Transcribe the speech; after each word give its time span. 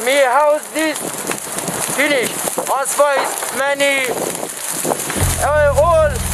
Me 0.00 0.24
how 0.24 0.58
this 0.72 0.98
finish? 1.94 2.30
As 2.30 2.94
far 2.94 3.14
as 3.14 3.58
many 3.58 4.08
uh, 5.44 5.74
all 5.76 6.31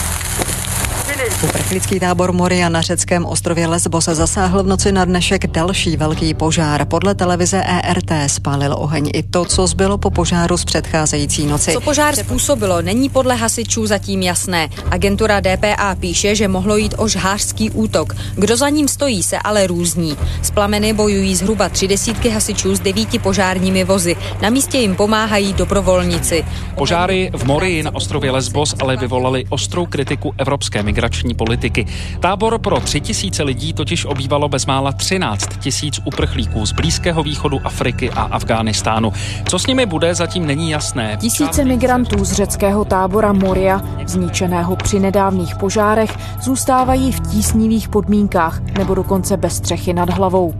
Uprchlický 1.19 2.01
tábor 2.01 2.33
Moria 2.33 2.69
na 2.69 2.83
řeckém 2.83 3.27
ostrově 3.27 3.67
Lesbos 3.67 4.05
se 4.05 4.15
zasáhl 4.15 4.63
v 4.63 4.67
noci 4.67 4.93
na 4.93 5.05
dnešek 5.05 5.47
další 5.47 5.97
velký 5.97 6.35
požár. 6.35 6.85
Podle 6.85 7.15
televize 7.15 7.63
ERT 7.67 8.13
spálil 8.27 8.75
oheň 8.79 9.11
i 9.15 9.23
to, 9.23 9.45
co 9.45 9.67
zbylo 9.67 9.99
po 9.99 10.11
požáru 10.11 10.57
z 10.57 10.65
předcházející 10.65 11.47
noci. 11.47 11.73
Co 11.73 11.81
požár 11.81 12.17
způsobilo, 12.17 12.83
není 12.83 13.09
podle 13.09 13.35
hasičů 13.35 13.87
zatím 13.87 14.23
jasné. 14.23 14.69
Agentura 14.91 15.41
DPA 15.41 15.95
píše, 16.01 16.35
že 16.35 16.49
mohlo 16.49 16.77
jít 16.77 16.95
o 16.99 17.09
žhářský 17.09 17.71
útok. 17.71 18.17
Kdo 18.35 18.57
za 18.57 18.69
ním 18.69 18.89
stojí, 18.89 19.23
se 19.23 19.39
ale 19.39 19.67
různí. 19.67 20.17
Z 20.43 20.51
plameny 20.51 20.93
bojují 20.93 21.37
zhruba 21.37 21.69
tři 21.69 21.89
desítky 21.89 22.29
hasičů 22.29 22.77
s 22.77 22.81
devíti 22.81 23.19
požárními 23.19 23.85
vozy. 23.85 24.17
Na 24.43 24.51
místě 24.51 24.79
jim 24.79 24.97
pomáhají 24.97 25.53
dobrovolníci. 25.53 26.45
Požáry 26.75 27.31
v 27.37 27.45
Morii 27.45 27.83
na 27.83 27.95
ostrově 27.95 28.31
Lesbos 28.31 28.75
ale 28.81 28.97
vyvolali 28.97 29.45
ostrou 29.49 29.87
kritiku 29.87 30.35
evropské 30.39 30.83
migrační 30.83 31.08
migrační 31.09 31.35
politiky. 31.35 31.87
Tábor 32.21 32.59
pro 32.59 32.81
tři 32.81 33.01
tisíce 33.01 33.43
lidí 33.43 33.73
totiž 33.73 34.05
obývalo 34.05 34.49
bezmála 34.49 34.93
13 34.93 35.47
tisíc 35.59 36.01
uprchlíků 36.05 36.67
z 36.67 36.73
Blízkého 36.73 37.23
východu, 37.23 37.61
Afriky 37.65 38.11
a 38.11 38.23
Afghánistánu. 38.23 39.13
Co 39.49 39.59
s 39.59 39.67
nimi 39.67 39.87
bude, 39.87 40.15
zatím 40.15 40.47
není 40.47 40.71
jasné. 40.71 41.17
Tisíce 41.21 41.65
migrantů 41.65 42.25
z 42.25 42.33
řeckého 42.33 42.85
tábora 42.85 43.33
Moria, 43.33 43.83
zničeného 44.07 44.77
při 44.77 45.01
nedávných 45.01 45.57
požárech, 45.57 46.11
zůstávají 46.43 47.13
v 47.13 47.21
tísnivých 47.21 47.89
podmínkách 47.89 48.61
nebo 48.79 48.95
dokonce 48.95 49.37
bez 49.37 49.57
střechy 49.57 49.93
nad 49.93 50.11
hlavou. 50.11 50.55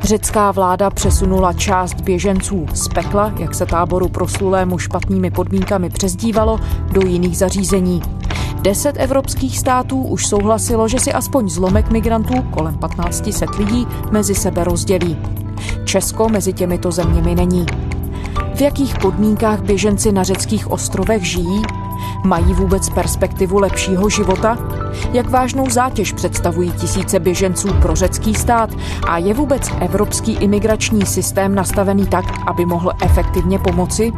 Řecká 0.00 0.50
vláda 0.50 0.90
přesunula 0.90 1.52
část 1.52 2.00
běženců 2.00 2.66
z 2.72 2.88
pekla, 2.88 3.32
jak 3.38 3.54
se 3.54 3.66
táboru 3.66 4.08
proslulému 4.08 4.78
špatnými 4.78 5.30
podmínkami 5.30 5.90
přezdívalo, 5.90 6.60
do 6.92 7.00
jiných 7.06 7.38
zařízení. 7.38 8.02
Deset 8.62 8.96
evropských 8.98 9.58
států 9.58 10.02
už 10.02 10.26
souhlasilo, 10.26 10.88
že 10.88 11.00
si 11.00 11.12
aspoň 11.12 11.48
zlomek 11.48 11.90
migrantů, 11.90 12.42
kolem 12.42 12.78
1500 12.88 13.50
lidí, 13.58 13.86
mezi 14.10 14.34
sebe 14.34 14.64
rozdělí. 14.64 15.18
Česko 15.84 16.28
mezi 16.28 16.52
těmito 16.52 16.90
zeměmi 16.90 17.34
není. 17.34 17.66
V 18.54 18.60
jakých 18.60 18.98
podmínkách 18.98 19.62
běženci 19.62 20.12
na 20.12 20.22
řeckých 20.22 20.70
ostrovech 20.70 21.24
žijí? 21.24 21.62
Mají 22.24 22.54
vůbec 22.54 22.90
perspektivu 22.90 23.58
lepšího 23.58 24.08
života? 24.08 24.58
Jak 25.12 25.30
vážnou 25.30 25.70
zátěž 25.70 26.12
představují 26.12 26.72
tisíce 26.72 27.20
běženců 27.20 27.68
pro 27.82 27.94
řecký 27.94 28.34
stát? 28.34 28.70
A 29.08 29.18
je 29.18 29.34
vůbec 29.34 29.70
evropský 29.80 30.32
imigrační 30.32 31.06
systém 31.06 31.54
nastavený 31.54 32.06
tak, 32.06 32.24
aby 32.46 32.66
mohl 32.66 32.92
efektivně 33.02 33.58
pomoci? 33.58 34.12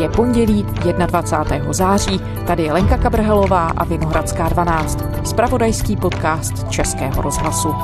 Je 0.00 0.08
pondělí 0.08 0.66
21. 1.06 1.72
září, 1.72 2.20
tady 2.46 2.62
je 2.62 2.72
Lenka 2.72 2.96
Kabrhelová 2.96 3.66
a 3.66 3.84
Vinohradská 3.84 4.48
12, 4.48 4.98
spravodajský 5.24 5.96
podcast 5.96 6.68
Českého 6.68 7.22
rozhlasu. 7.22 7.74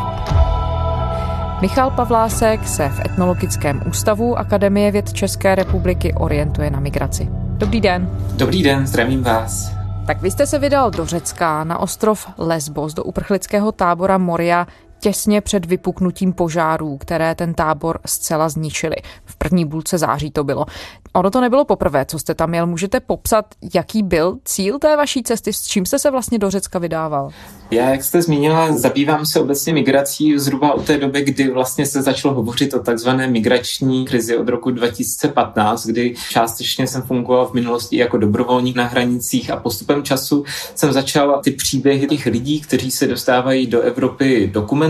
Michal 1.61 1.91
Pavlásek 1.91 2.69
se 2.69 2.89
v 2.89 3.01
Etnologickém 3.01 3.83
ústavu 3.89 4.39
Akademie 4.39 4.93
věd 4.93 5.13
České 5.13 5.55
republiky 5.55 6.15
orientuje 6.15 6.71
na 6.71 6.81
migraci. 6.81 7.29
Dobrý 7.33 7.81
den. 7.81 8.11
Dobrý 8.37 8.63
den, 8.63 8.87
zdravím 8.87 9.23
vás. 9.23 9.73
Tak 10.07 10.23
vy 10.23 10.31
jste 10.31 10.47
se 10.47 10.59
vydal 10.59 10.91
do 10.91 11.07
Řecka 11.07 11.65
na 11.65 11.79
ostrov 11.79 12.27
Lesbos, 12.39 12.95
do 12.95 13.05
uprchlického 13.05 13.73
tábora 13.73 14.19
Moria 14.19 14.67
těsně 15.01 15.41
před 15.41 15.67
vypuknutím 15.67 16.33
požárů, 16.33 16.97
které 16.97 17.35
ten 17.35 17.55
tábor 17.55 17.99
zcela 18.07 18.49
zničily. 18.49 18.97
V 19.25 19.37
první 19.37 19.65
bulce 19.65 19.99
září 19.99 20.31
to 20.31 20.45
bylo. 20.45 20.67
Ono 21.13 21.31
to 21.31 21.41
nebylo 21.41 21.65
poprvé, 21.65 22.05
co 22.05 22.19
jste 22.19 22.35
tam 22.35 22.51
měl. 22.51 22.67
Můžete 22.67 23.01
popsat, 23.01 23.47
jaký 23.75 24.03
byl 24.03 24.39
cíl 24.45 24.79
té 24.79 24.97
vaší 24.97 25.23
cesty, 25.23 25.53
s 25.53 25.63
čím 25.63 25.87
jste 25.87 25.99
se 25.99 26.11
vlastně 26.11 26.39
do 26.39 26.51
Řecka 26.51 26.79
vydával? 26.79 27.31
Já, 27.71 27.91
jak 27.91 28.05
jste 28.05 28.23
zmínila, 28.23 28.73
zabývám 28.73 29.27
se 29.27 29.41
obecně 29.41 29.73
migrací 29.73 30.39
zhruba 30.39 30.75
od 30.75 30.87
té 30.87 30.99
doby, 30.99 31.23
kdy 31.23 31.51
vlastně 31.51 31.87
se 31.87 32.03
začalo 32.03 32.35
hovořit 32.35 32.75
o 32.75 32.79
takzvané 32.79 33.27
migrační 33.27 34.05
krizi 34.05 34.37
od 34.37 34.49
roku 34.49 34.71
2015, 34.71 35.87
kdy 35.87 36.15
částečně 36.31 36.87
jsem 36.87 37.03
fungoval 37.03 37.47
v 37.47 37.55
minulosti 37.55 37.97
jako 37.97 38.19
dobrovolník 38.19 38.77
na 38.77 38.85
hranicích 38.85 39.51
a 39.51 39.57
postupem 39.57 40.03
času 40.03 40.45
jsem 40.75 40.93
začal 40.93 41.41
ty 41.45 41.51
příběhy 41.51 42.07
těch 42.07 42.27
lidí, 42.27 42.61
kteří 42.61 42.91
se 42.91 43.07
dostávají 43.07 43.67
do 43.67 43.81
Evropy 43.81 44.51
dokumentovat 44.53 44.86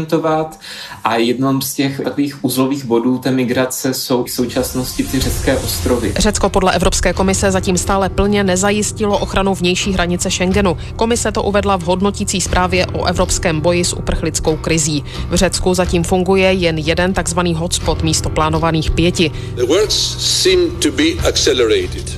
a 1.04 1.16
jednom 1.16 1.62
z 1.62 1.74
těch 1.74 2.00
takových 2.00 2.44
uzlových 2.44 2.84
bodů 2.84 3.18
té 3.18 3.30
migrace 3.30 3.94
jsou 3.94 4.24
v 4.24 4.30
současnosti 4.30 5.04
ty 5.04 5.20
řecké 5.20 5.56
ostrovy. 5.56 6.12
Řecko 6.16 6.48
podle 6.48 6.72
Evropské 6.72 7.12
komise 7.12 7.50
zatím 7.50 7.78
stále 7.78 8.08
plně 8.08 8.44
nezajistilo 8.44 9.18
ochranu 9.18 9.54
vnější 9.54 9.92
hranice 9.92 10.30
Schengenu. 10.30 10.76
Komise 10.96 11.32
to 11.32 11.42
uvedla 11.42 11.76
v 11.76 11.82
hodnotící 11.82 12.40
zprávě 12.40 12.86
o 12.86 13.04
evropském 13.04 13.60
boji 13.60 13.84
s 13.84 13.92
uprchlickou 13.92 14.56
krizí. 14.56 15.04
V 15.30 15.34
Řecku 15.34 15.74
zatím 15.74 16.04
funguje 16.04 16.52
jen 16.52 16.78
jeden 16.78 17.12
takzvaný 17.12 17.54
hotspot 17.54 18.02
místo 18.02 18.28
plánovaných 18.28 18.90
pěti. 18.90 19.30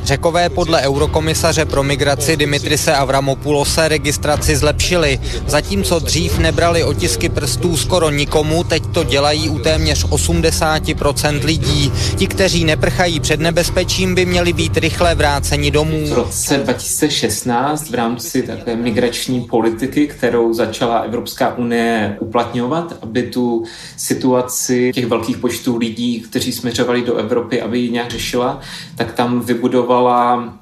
Řekové 0.08 0.48
podle 0.48 0.82
eurokomisaře 0.82 1.64
pro 1.64 1.82
migraci 1.82 2.36
Dimitrise 2.36 2.94
Avramopulose 2.94 3.88
registraci 3.88 4.56
zlepšili. 4.56 5.20
Zatímco 5.46 5.98
dřív 5.98 6.38
nebrali 6.38 6.84
otisky 6.84 7.28
prstů 7.28 7.76
skoro 7.76 8.10
nikomu, 8.10 8.64
teď 8.64 8.82
to 8.86 9.04
dělají 9.04 9.48
u 9.48 9.58
téměř 9.58 10.04
80% 10.04 11.44
lidí. 11.44 11.92
Ti, 12.16 12.26
kteří 12.26 12.64
neprchají 12.64 13.20
před 13.20 13.40
nebezpečím, 13.40 13.98
čím 13.98 14.14
by 14.14 14.26
měli 14.26 14.52
být 14.52 14.76
rychle 14.76 15.14
vráceni 15.14 15.70
domů. 15.70 16.06
V 16.06 16.12
roce 16.12 16.58
2016 16.58 17.90
v 17.90 17.94
rámci 17.94 18.42
takové 18.42 18.76
migrační 18.76 19.40
politiky, 19.40 20.06
kterou 20.06 20.54
začala 20.54 20.98
Evropská 20.98 21.58
unie 21.58 22.16
uplatňovat, 22.20 22.94
aby 23.02 23.22
tu 23.22 23.64
situaci 23.96 24.92
těch 24.94 25.06
velkých 25.06 25.38
počtů 25.38 25.76
lidí, 25.76 26.20
kteří 26.20 26.52
směřovali 26.52 27.02
do 27.02 27.16
Evropy, 27.16 27.62
aby 27.62 27.78
ji 27.78 27.90
nějak 27.90 28.10
řešila, 28.10 28.60
tak 28.96 29.12
tam 29.12 29.40
vybudovala 29.40 29.97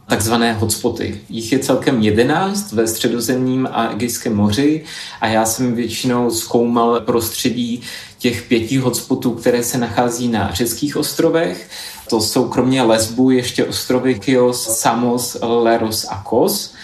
takzvané 0.06 0.52
hotspoty. 0.52 1.20
Jich 1.28 1.52
je 1.52 1.58
celkem 1.58 2.02
11 2.02 2.72
ve 2.72 2.86
středozemním 2.86 3.68
a 3.72 3.88
Egejském 3.88 4.36
moři 4.36 4.84
a 5.20 5.26
já 5.26 5.44
jsem 5.46 5.74
většinou 5.74 6.30
zkoumal 6.30 7.00
prostředí 7.00 7.82
těch 8.18 8.42
pěti 8.42 8.78
hotspotů, 8.78 9.30
které 9.30 9.62
se 9.62 9.78
nachází 9.78 10.28
na 10.28 10.54
řeckých 10.54 10.96
ostrovech. 10.96 11.68
To 12.10 12.20
jsou 12.20 12.48
kromě 12.48 12.82
Lesbu 12.82 13.30
ještě 13.30 13.64
ostrovy 13.64 14.14
Kios, 14.14 14.78
Samos, 14.78 15.36
Leros 15.42 16.06
a 16.10 16.22
Kos. 16.24 16.75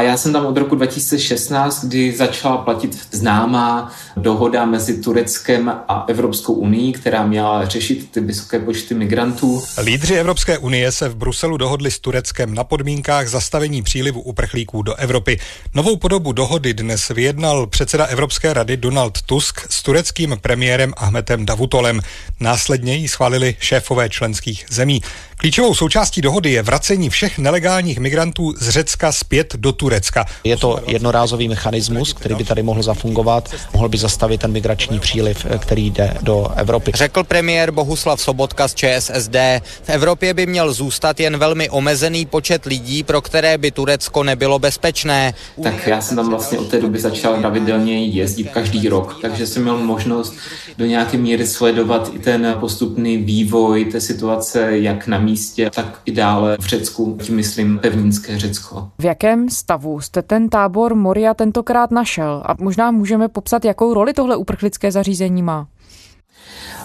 A 0.00 0.02
já 0.02 0.16
jsem 0.16 0.32
tam 0.32 0.46
od 0.46 0.56
roku 0.56 0.74
2016, 0.74 1.84
kdy 1.84 2.16
začala 2.16 2.58
platit 2.58 2.98
známá 3.10 3.92
dohoda 4.16 4.64
mezi 4.64 5.02
Tureckem 5.02 5.72
a 5.88 6.04
Evropskou 6.08 6.52
unii, 6.52 6.92
která 6.92 7.26
měla 7.26 7.68
řešit 7.68 8.10
ty 8.10 8.20
vysoké 8.20 8.58
počty 8.58 8.94
migrantů. 8.94 9.62
Lídři 9.82 10.14
Evropské 10.14 10.58
unie 10.58 10.92
se 10.92 11.08
v 11.08 11.16
Bruselu 11.16 11.56
dohodli 11.56 11.90
s 11.90 11.98
Tureckem 11.98 12.54
na 12.54 12.64
podmínkách 12.64 13.28
zastavení 13.28 13.82
přílivu 13.82 14.20
uprchlíků 14.20 14.82
do 14.82 14.94
Evropy. 14.94 15.38
Novou 15.74 15.96
podobu 15.96 16.32
dohody 16.32 16.74
dnes 16.74 17.08
vyjednal 17.08 17.66
předseda 17.66 18.04
Evropské 18.04 18.54
rady 18.54 18.76
Donald 18.76 19.22
Tusk 19.22 19.60
s 19.70 19.82
tureckým 19.82 20.36
premiérem 20.40 20.92
Ahmetem 20.96 21.46
Davutolem. 21.46 22.00
Následně 22.40 22.94
ji 22.94 23.08
schválili 23.08 23.56
šéfové 23.58 24.08
členských 24.08 24.66
zemí. 24.70 25.02
Klíčovou 25.40 25.74
součástí 25.74 26.20
dohody 26.20 26.50
je 26.50 26.62
vracení 26.62 27.10
všech 27.10 27.38
nelegálních 27.38 27.98
migrantů 27.98 28.54
z 28.60 28.68
Řecka 28.68 29.12
zpět 29.12 29.54
do 29.56 29.72
Turecka. 29.72 30.24
Je 30.44 30.56
to 30.56 30.80
jednorázový 30.86 31.48
mechanismus, 31.48 32.12
který 32.12 32.34
by 32.34 32.44
tady 32.44 32.62
mohl 32.62 32.82
zafungovat, 32.82 33.48
mohl 33.72 33.88
by 33.88 33.98
zastavit 33.98 34.40
ten 34.40 34.52
migrační 34.52 35.00
příliv, 35.00 35.46
který 35.58 35.90
jde 35.90 36.16
do 36.22 36.48
Evropy. 36.56 36.92
Řekl 36.94 37.24
premiér 37.24 37.70
Bohuslav 37.70 38.20
Sobotka 38.20 38.68
z 38.68 38.74
ČSSD. 38.74 39.36
V 39.82 39.88
Evropě 39.88 40.34
by 40.34 40.46
měl 40.46 40.72
zůstat 40.72 41.20
jen 41.20 41.36
velmi 41.36 41.70
omezený 41.70 42.26
počet 42.26 42.64
lidí, 42.64 43.02
pro 43.02 43.20
které 43.20 43.58
by 43.58 43.70
Turecko 43.70 44.22
nebylo 44.22 44.58
bezpečné. 44.58 45.34
Tak 45.62 45.86
já 45.86 46.00
jsem 46.00 46.16
tam 46.16 46.30
vlastně 46.30 46.58
od 46.58 46.68
té 46.68 46.80
doby 46.80 47.00
začal 47.00 47.36
pravidelně 47.36 48.06
jezdit 48.06 48.50
každý 48.50 48.88
rok, 48.88 49.18
takže 49.22 49.46
jsem 49.46 49.62
měl 49.62 49.78
možnost 49.78 50.34
do 50.78 50.86
nějaké 50.86 51.18
míry 51.18 51.46
sledovat 51.46 52.10
i 52.14 52.18
ten 52.18 52.56
postupný 52.60 53.16
vývoj 53.16 53.84
té 53.84 54.00
situace, 54.00 54.78
jak 54.78 55.06
na 55.06 55.18
místě, 55.18 55.29
tak 55.74 56.00
i 56.04 56.12
dále 56.12 56.56
v 56.60 56.66
Řecku, 56.66 57.18
tím 57.22 57.36
myslím 57.36 57.78
pevninské 57.78 58.38
Řecko. 58.38 58.88
V 58.98 59.04
jakém 59.04 59.50
stavu 59.50 60.00
jste 60.00 60.22
ten 60.22 60.48
tábor 60.48 60.94
Moria 60.94 61.34
tentokrát 61.34 61.90
našel? 61.90 62.42
A 62.46 62.54
možná 62.58 62.90
můžeme 62.90 63.28
popsat, 63.28 63.64
jakou 63.64 63.94
roli 63.94 64.12
tohle 64.12 64.36
uprchlické 64.36 64.92
zařízení 64.92 65.42
má? 65.42 65.66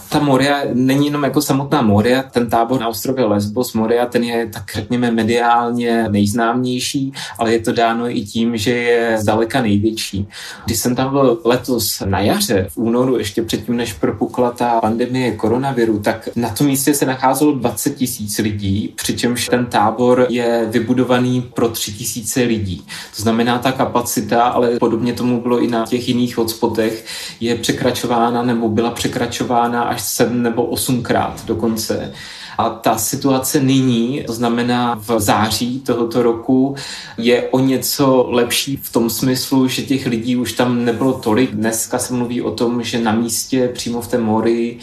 Ta 0.10 0.20
Moria 0.20 0.62
není 0.74 1.06
jenom 1.06 1.24
jako 1.24 1.42
samotná 1.42 1.82
Moria, 1.82 2.24
ten 2.24 2.50
tábor 2.50 2.80
na 2.80 2.88
ostrově 2.88 3.26
Lesbos, 3.26 3.74
Moria, 3.74 4.06
ten 4.06 4.24
je 4.24 4.50
tak 4.54 4.64
řekněme 4.76 5.12
mediálně 5.12 6.10
nejznámější, 6.10 7.14
ale 7.40 7.54
je 7.54 7.60
to 7.60 7.72
dáno 7.72 8.10
i 8.10 8.22
tím, 8.22 8.58
že 8.58 8.72
je 8.72 9.18
zdaleka 9.18 9.62
největší. 9.62 10.28
Když 10.66 10.80
jsem 10.80 10.96
tam 10.96 11.12
byl 11.12 11.42
letos 11.46 12.04
na 12.06 12.20
jaře, 12.20 12.68
v 12.70 12.78
únoru, 12.78 13.18
ještě 13.18 13.42
předtím, 13.42 13.78
než 13.78 13.94
propukla 13.94 14.52
ta 14.52 14.80
pandemie 14.80 15.32
koronaviru, 15.32 16.00
tak 16.00 16.30
na 16.36 16.50
tom 16.50 16.68
místě 16.68 16.94
se 16.94 17.06
nacházelo 17.06 17.52
20 17.52 17.96
tisíc 17.96 18.38
lidí, 18.38 18.94
přičemž 18.96 19.48
ten 19.48 19.66
tábor 19.66 20.26
je 20.30 20.68
vybudovaný 20.72 21.42
pro 21.42 21.70
3 21.70 21.94
tisíce 21.94 22.42
lidí. 22.42 22.86
To 23.16 23.22
znamená, 23.22 23.58
ta 23.60 23.72
kapacita, 23.72 24.44
ale 24.44 24.80
podobně 24.80 25.14
tomu 25.14 25.42
bylo 25.42 25.60
i 25.60 25.68
na 25.68 25.86
těch 25.86 26.08
jiných 26.08 26.38
hotspotech, 26.38 27.06
je 27.40 27.56
překračována 27.56 28.44
nebo 28.44 28.70
byla 28.70 28.92
překračována 28.92 29.95
až 29.96 30.02
7 30.02 30.44
nebo 30.44 30.66
8 30.66 31.04
krát 31.04 31.46
dokonce. 31.46 32.14
A 32.58 32.70
ta 32.70 32.98
situace 32.98 33.60
nyní, 33.60 34.24
to 34.28 34.34
znamená 34.34 34.96
v 34.96 35.20
září 35.20 35.80
tohoto 35.80 36.24
roku, 36.24 36.76
je 37.18 37.50
o 37.50 37.60
něco 37.60 38.28
lepší 38.30 38.78
v 38.78 38.92
tom 38.92 39.10
smyslu, 39.10 39.68
že 39.68 39.82
těch 39.82 40.06
lidí 40.06 40.36
už 40.36 40.54
tam 40.54 40.86
nebylo 40.86 41.14
tolik. 41.14 41.52
Dneska 41.52 42.00
se 42.00 42.14
mluví 42.14 42.42
o 42.42 42.52
tom, 42.52 42.84
že 42.84 43.02
na 43.02 43.12
místě 43.12 43.68
přímo 43.68 44.02
v 44.02 44.08
té 44.08 44.18
mori 44.18 44.78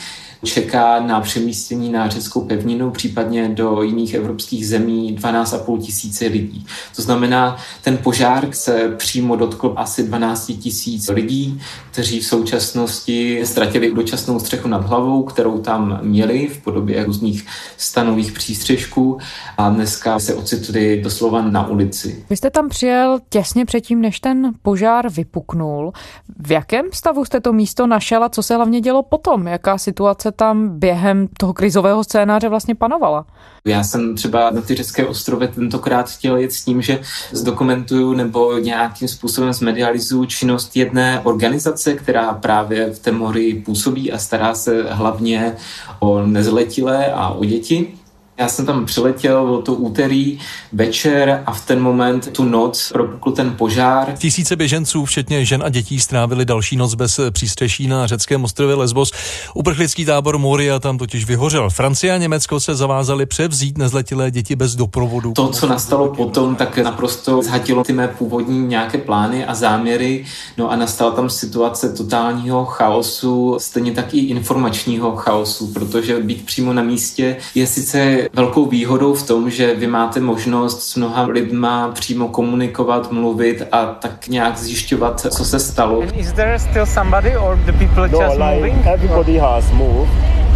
čeká 0.44 1.00
na 1.00 1.20
přemístění 1.20 1.92
na 1.92 2.08
řeckou 2.08 2.40
pevninu, 2.40 2.90
případně 2.90 3.48
do 3.48 3.82
jiných 3.82 4.14
evropských 4.14 4.68
zemí 4.68 5.16
12,5 5.18 5.80
tisíce 5.80 6.26
lidí. 6.26 6.66
To 6.96 7.02
znamená, 7.02 7.56
ten 7.84 7.98
požár 7.98 8.48
se 8.52 8.94
přímo 8.96 9.36
dotkl 9.36 9.74
asi 9.76 10.02
12 10.02 10.46
tisíc 10.46 11.08
lidí, 11.08 11.60
kteří 11.90 12.20
v 12.20 12.26
současnosti 12.26 13.46
ztratili 13.46 13.94
dočasnou 13.94 14.40
střechu 14.40 14.68
nad 14.68 14.86
hlavou, 14.86 15.22
kterou 15.22 15.58
tam 15.58 15.98
měli 16.02 16.46
v 16.46 16.62
podobě 16.62 17.04
různých 17.04 17.46
stanových 17.76 18.32
přístřežků 18.32 19.18
a 19.58 19.70
dneska 19.70 20.18
se 20.18 20.34
ocitli 20.34 21.00
doslova 21.02 21.42
na 21.42 21.68
ulici. 21.68 22.24
Vy 22.30 22.36
jste 22.36 22.50
tam 22.50 22.68
přijel 22.68 23.18
těsně 23.28 23.64
předtím, 23.64 24.00
než 24.00 24.20
ten 24.20 24.52
požár 24.62 25.10
vypuknul. 25.12 25.92
V 26.38 26.52
jakém 26.52 26.86
stavu 26.92 27.24
jste 27.24 27.40
to 27.40 27.52
místo 27.52 27.86
našel 27.86 28.24
a 28.24 28.28
co 28.28 28.42
se 28.42 28.54
hlavně 28.56 28.80
dělo 28.80 29.02
potom? 29.02 29.46
Jaká 29.46 29.78
situace 29.78 30.31
tam 30.32 30.78
během 30.78 31.28
toho 31.38 31.52
krizového 31.52 32.04
scénáře 32.04 32.48
vlastně 32.48 32.74
panovala? 32.74 33.26
Já 33.64 33.84
jsem 33.84 34.14
třeba 34.14 34.50
na 34.50 34.60
ty 34.60 34.74
řecké 34.74 35.06
ostrovy 35.06 35.48
tentokrát 35.48 36.10
chtěl 36.10 36.36
jet 36.36 36.52
s 36.52 36.64
tím, 36.64 36.82
že 36.82 37.00
zdokumentuju 37.32 38.12
nebo 38.12 38.58
nějakým 38.58 39.08
způsobem 39.08 39.52
zmedializuju 39.52 40.24
činnost 40.24 40.76
jedné 40.76 41.20
organizace, 41.20 41.94
která 41.94 42.32
právě 42.32 42.90
v 42.90 42.98
té 42.98 43.12
mori 43.12 43.62
působí 43.64 44.12
a 44.12 44.18
stará 44.18 44.54
se 44.54 44.82
hlavně 44.90 45.56
o 46.00 46.26
nezletilé 46.26 47.12
a 47.12 47.28
o 47.28 47.44
děti. 47.44 47.94
Já 48.38 48.48
jsem 48.48 48.66
tam 48.66 48.86
přiletěl, 48.86 49.44
bylo 49.44 49.62
to 49.62 49.74
úterý, 49.74 50.38
večer 50.72 51.42
a 51.46 51.52
v 51.52 51.66
ten 51.66 51.80
moment, 51.80 52.32
tu 52.32 52.44
noc, 52.44 52.90
propukl 52.92 53.32
ten 53.32 53.50
požár. 53.50 54.14
Tisíce 54.18 54.56
běženců, 54.56 55.04
včetně 55.04 55.44
žen 55.44 55.62
a 55.66 55.68
dětí, 55.68 56.00
strávili 56.00 56.44
další 56.44 56.76
noc 56.76 56.94
bez 56.94 57.20
přístřeší 57.30 57.88
na 57.88 58.06
řeckém 58.06 58.44
ostrově 58.44 58.74
Lesbos. 58.74 59.12
Uprchlický 59.54 60.04
tábor 60.04 60.38
Moria 60.38 60.78
tam 60.78 60.98
totiž 60.98 61.24
vyhořel. 61.24 61.70
Francie 61.70 62.14
a 62.14 62.16
Německo 62.16 62.60
se 62.60 62.74
zavázali 62.74 63.26
převzít 63.26 63.78
nezletilé 63.78 64.30
děti 64.30 64.56
bez 64.56 64.74
doprovodu. 64.74 65.32
To, 65.32 65.48
co 65.48 65.66
nastalo 65.66 66.08
potom, 66.14 66.56
tak 66.56 66.78
naprosto 66.78 67.42
zhatilo 67.42 67.84
ty 67.84 67.92
mé 67.92 68.08
původní 68.08 68.66
nějaké 68.66 68.98
plány 68.98 69.46
a 69.46 69.54
záměry. 69.54 70.24
No 70.58 70.70
a 70.70 70.76
nastala 70.76 71.10
tam 71.10 71.30
situace 71.30 71.92
totálního 71.92 72.64
chaosu, 72.64 73.56
stejně 73.58 73.92
tak 73.92 74.14
i 74.14 74.18
informačního 74.18 75.16
chaosu, 75.16 75.72
protože 75.72 76.20
být 76.20 76.46
přímo 76.46 76.72
na 76.72 76.82
místě 76.82 77.36
je 77.54 77.66
sice 77.66 78.21
velkou 78.32 78.66
výhodou 78.66 79.14
v 79.14 79.26
tom, 79.26 79.50
že 79.50 79.74
vy 79.74 79.86
máte 79.86 80.20
možnost 80.20 80.82
s 80.82 80.96
mnoha 80.96 81.22
lidma 81.22 81.90
přímo 81.94 82.28
komunikovat, 82.28 83.12
mluvit 83.12 83.62
a 83.72 83.86
tak 83.86 84.28
nějak 84.28 84.58
zjišťovat, 84.58 85.20
co 85.20 85.44
se 85.44 85.60
stalo. 85.60 86.00
And 86.00 86.16
is 86.16 86.32
there 86.32 86.58
still 86.58 86.86
somebody 86.86 87.36
or 87.36 87.56
the 87.56 87.72
people 87.72 88.08
no, 88.08 88.20
just 88.20 88.38
like 88.38 88.54
moving? 88.54 88.86
Everybody 88.86 89.38
has 89.38 89.72
moved, 89.72 90.10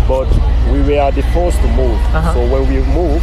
but 0.08 0.28
we 0.72 0.78
were 0.82 1.12
the 1.12 1.22
first 1.22 1.58
to 1.62 1.68
move. 1.68 1.98
So 2.32 2.40
when 2.40 2.68
we 2.68 2.82
move, 2.94 3.22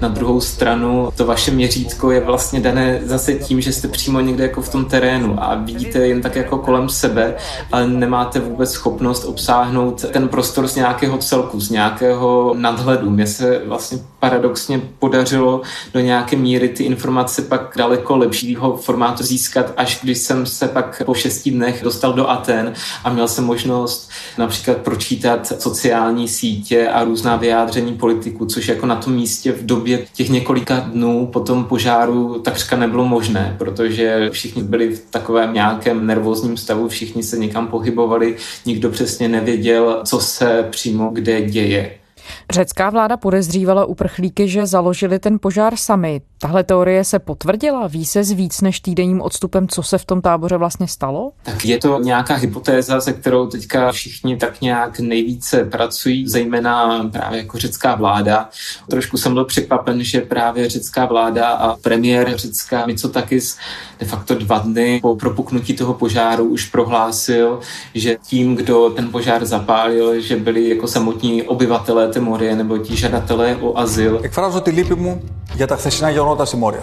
na 0.00 0.08
druhou 0.08 0.40
stranu 0.40 1.08
to 1.16 1.26
vaše 1.26 1.50
měřítko 1.50 2.10
je 2.10 2.20
vlastně 2.20 2.60
dané 2.60 3.00
zase 3.04 3.34
tím, 3.34 3.60
že 3.60 3.72
jste 3.72 3.88
přímo 3.88 4.20
někde 4.20 4.44
jako 4.44 4.62
v 4.62 4.68
tom 4.68 4.84
terénu 4.84 5.36
a 5.42 5.54
vidíte 5.54 5.98
jen 5.98 6.22
tak 6.22 6.36
jako 6.36 6.58
kolem 6.58 6.88
sebe, 6.88 7.34
ale 7.72 7.88
nemáte 7.88 8.40
vůbec 8.40 8.72
schopnost 8.72 9.24
obsáhnout 9.24 10.04
ten 10.12 10.28
prostor 10.28 10.68
z 10.68 10.76
nějakého 10.76 11.18
celku, 11.18 11.60
z 11.60 11.70
nějakého 11.70 12.54
nadhledu. 12.58 13.10
Mně 13.10 13.26
se 13.26 13.60
vlastně 13.66 13.98
paradoxně 14.20 14.80
podařilo 14.98 15.60
do 15.94 16.00
nějaké 16.00 16.36
míry 16.36 16.68
ty 16.68 16.84
informace 16.84 17.42
pak 17.42 17.74
daleko 17.76 18.16
lepšího 18.16 18.76
formátu 18.76 19.22
získat, 19.22 19.72
až 19.76 20.00
když 20.02 20.18
jsem 20.18 20.46
se 20.46 20.68
pak 20.68 21.02
po 21.06 21.14
šesti 21.14 21.50
dnech 21.50 21.80
dostal 21.82 22.12
do 22.12 22.30
Aten 22.30 22.72
a 23.04 23.10
měl 23.10 23.28
jsem 23.28 23.44
možnost 23.44 24.10
například 24.38 24.76
pročítat 24.76 25.52
sociální 25.62 26.28
sítě 26.28 26.88
a 26.88 27.04
různá 27.04 27.36
vyjádření 27.36 27.55
politiků, 27.98 28.46
což 28.46 28.68
jako 28.68 28.86
na 28.86 28.96
tom 28.96 29.14
místě 29.14 29.52
v 29.52 29.66
době 29.66 30.06
těch 30.14 30.28
několika 30.28 30.80
dnů 30.80 31.26
po 31.32 31.40
tom 31.40 31.64
požáru 31.64 32.38
takřka 32.38 32.76
nebylo 32.76 33.04
možné, 33.04 33.54
protože 33.58 34.30
všichni 34.30 34.62
byli 34.62 34.96
v 34.96 35.00
takovém 35.10 35.54
nějakém 35.54 36.06
nervózním 36.06 36.56
stavu, 36.56 36.88
všichni 36.88 37.22
se 37.22 37.38
někam 37.38 37.66
pohybovali, 37.66 38.36
nikdo 38.66 38.90
přesně 38.90 39.28
nevěděl, 39.28 40.00
co 40.04 40.20
se 40.20 40.66
přímo 40.70 41.10
kde 41.12 41.42
děje. 41.42 42.05
Řecká 42.50 42.90
vláda 42.90 43.16
podezřívala 43.16 43.84
uprchlíky, 43.84 44.48
že 44.48 44.66
založili 44.66 45.18
ten 45.18 45.38
požár 45.38 45.76
sami. 45.76 46.20
Tahle 46.38 46.64
teorie 46.64 47.04
se 47.04 47.18
potvrdila? 47.18 47.86
Ví 47.86 48.04
se 48.04 48.24
s 48.24 48.30
víc 48.30 48.60
než 48.60 48.80
týdenním 48.80 49.20
odstupem, 49.20 49.68
co 49.68 49.82
se 49.82 49.98
v 49.98 50.04
tom 50.04 50.20
táboře 50.20 50.56
vlastně 50.56 50.88
stalo? 50.88 51.32
Tak 51.42 51.64
je 51.64 51.78
to 51.78 51.98
nějaká 52.00 52.34
hypotéza, 52.34 53.00
se 53.00 53.12
kterou 53.12 53.46
teďka 53.46 53.92
všichni 53.92 54.36
tak 54.36 54.60
nějak 54.60 55.00
nejvíce 55.00 55.64
pracují, 55.64 56.28
zejména 56.28 57.04
právě 57.12 57.38
jako 57.38 57.58
řecká 57.58 57.94
vláda. 57.94 58.48
Trošku 58.90 59.16
jsem 59.16 59.34
byl 59.34 59.44
překvapen, 59.44 60.04
že 60.04 60.20
právě 60.20 60.68
řecká 60.68 61.06
vláda 61.06 61.48
a 61.48 61.76
premiér 61.76 62.36
Řecka 62.36 62.86
Mitsotakis 62.86 63.58
de 64.00 64.06
facto 64.06 64.34
dva 64.34 64.58
dny 64.58 64.98
po 65.02 65.16
propuknutí 65.16 65.76
toho 65.76 65.94
požáru 65.94 66.44
už 66.44 66.64
prohlásil, 66.64 67.60
že 67.94 68.16
tím, 68.26 68.56
kdo 68.56 68.90
ten 68.90 69.10
požár 69.10 69.46
zapálil, 69.46 70.20
že 70.20 70.36
byli 70.36 70.68
jako 70.68 70.88
samotní 70.88 71.42
obyvatelé 71.42 72.08
té 72.16 72.20
Morie 72.20 72.56
nebo 72.56 72.78
ti 72.78 72.96
žadatelé 72.96 73.56
o 73.60 73.78
azyl. 73.78 74.20
Εκφράζω 74.22 74.62
τη 74.62 74.70
λύπη 74.70 74.94
μου 74.94 75.20
για 75.54 75.66
τα 75.66 75.76
χθεσινά 75.76 76.10
γεγονότα 76.10 76.44
στη 76.44 76.56
Μόρια. 76.56 76.82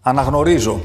Αναγνωρίζω 0.00 0.80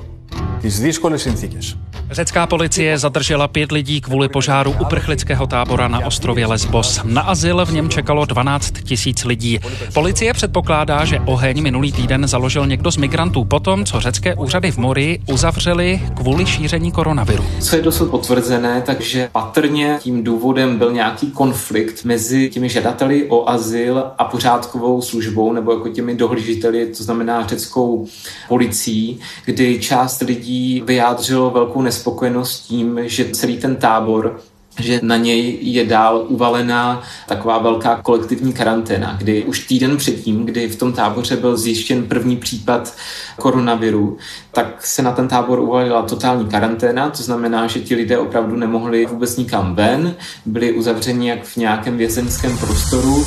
τις 0.61 0.79
δύσκολες 0.79 1.21
συνθήκες 1.21 1.77
Řecká 2.11 2.47
policie 2.47 2.97
zadržela 2.97 3.47
pět 3.47 3.71
lidí 3.71 4.01
kvůli 4.01 4.29
požáru 4.29 4.75
uprchlického 4.81 5.47
tábora 5.47 5.87
na 5.87 6.05
ostrově 6.05 6.45
Lesbos. 6.45 7.01
Na 7.03 7.21
azyl 7.21 7.65
v 7.65 7.73
něm 7.73 7.89
čekalo 7.89 8.25
12 8.25 8.71
tisíc 8.83 9.25
lidí. 9.25 9.59
Policie 9.93 10.33
předpokládá, 10.33 11.05
že 11.05 11.19
oheň 11.19 11.63
minulý 11.63 11.91
týden 11.91 12.27
založil 12.27 12.67
někdo 12.67 12.91
z 12.91 12.97
migrantů 12.97 13.45
potom, 13.45 13.85
co 13.85 13.99
řecké 13.99 14.35
úřady 14.35 14.71
v 14.71 14.77
Mori 14.77 15.19
uzavřeli 15.29 16.01
kvůli 16.15 16.45
šíření 16.45 16.91
koronaviru. 16.91 17.43
Co 17.61 17.75
je 17.75 17.81
dosud 17.81 18.11
potvrzené, 18.11 18.83
takže 18.85 19.29
patrně 19.31 19.97
tím 20.01 20.23
důvodem 20.23 20.77
byl 20.77 20.91
nějaký 20.91 21.31
konflikt 21.31 22.03
mezi 22.03 22.49
těmi 22.49 22.69
žadateli 22.69 23.25
o 23.29 23.49
azyl 23.49 24.03
a 24.17 24.23
pořádkovou 24.23 25.01
službou 25.01 25.53
nebo 25.53 25.71
jako 25.71 25.89
těmi 25.89 26.15
dohlížiteli, 26.15 26.85
to 26.85 27.03
znamená 27.03 27.47
řeckou 27.47 28.07
policií, 28.47 29.19
kdy 29.45 29.79
část 29.79 30.21
lidí 30.21 30.83
vyjádřilo 30.85 31.49
velkou 31.49 31.81
nespokojenost 31.81 31.96
nespokojenost 31.97 32.59
tím, 32.59 32.99
že 33.03 33.29
celý 33.33 33.57
ten 33.57 33.75
tábor 33.75 34.39
že 34.79 34.99
na 35.03 35.17
něj 35.17 35.57
je 35.61 35.85
dál 35.85 36.25
uvalená 36.27 37.01
taková 37.27 37.57
velká 37.57 38.01
kolektivní 38.01 38.53
karanténa, 38.53 39.15
kdy 39.17 39.43
už 39.43 39.67
týden 39.67 39.97
předtím, 39.97 40.45
kdy 40.45 40.67
v 40.67 40.75
tom 40.75 40.93
táboře 40.93 41.35
byl 41.35 41.57
zjištěn 41.57 42.05
první 42.05 42.37
případ 42.37 42.93
koronaviru, 43.39 44.17
tak 44.51 44.85
se 44.85 45.01
na 45.01 45.11
ten 45.11 45.27
tábor 45.27 45.59
uvalila 45.59 46.01
totální 46.01 46.45
karanténa, 46.45 47.09
to 47.09 47.23
znamená, 47.23 47.67
že 47.67 47.79
ti 47.79 47.95
lidé 47.95 48.17
opravdu 48.17 48.55
nemohli 48.55 49.05
vůbec 49.05 49.37
nikam 49.37 49.75
ven, 49.75 50.15
byli 50.45 50.73
uzavřeni 50.73 51.29
jak 51.29 51.43
v 51.43 51.57
nějakém 51.57 51.97
vězeňském 51.97 52.57
prostoru. 52.57 53.25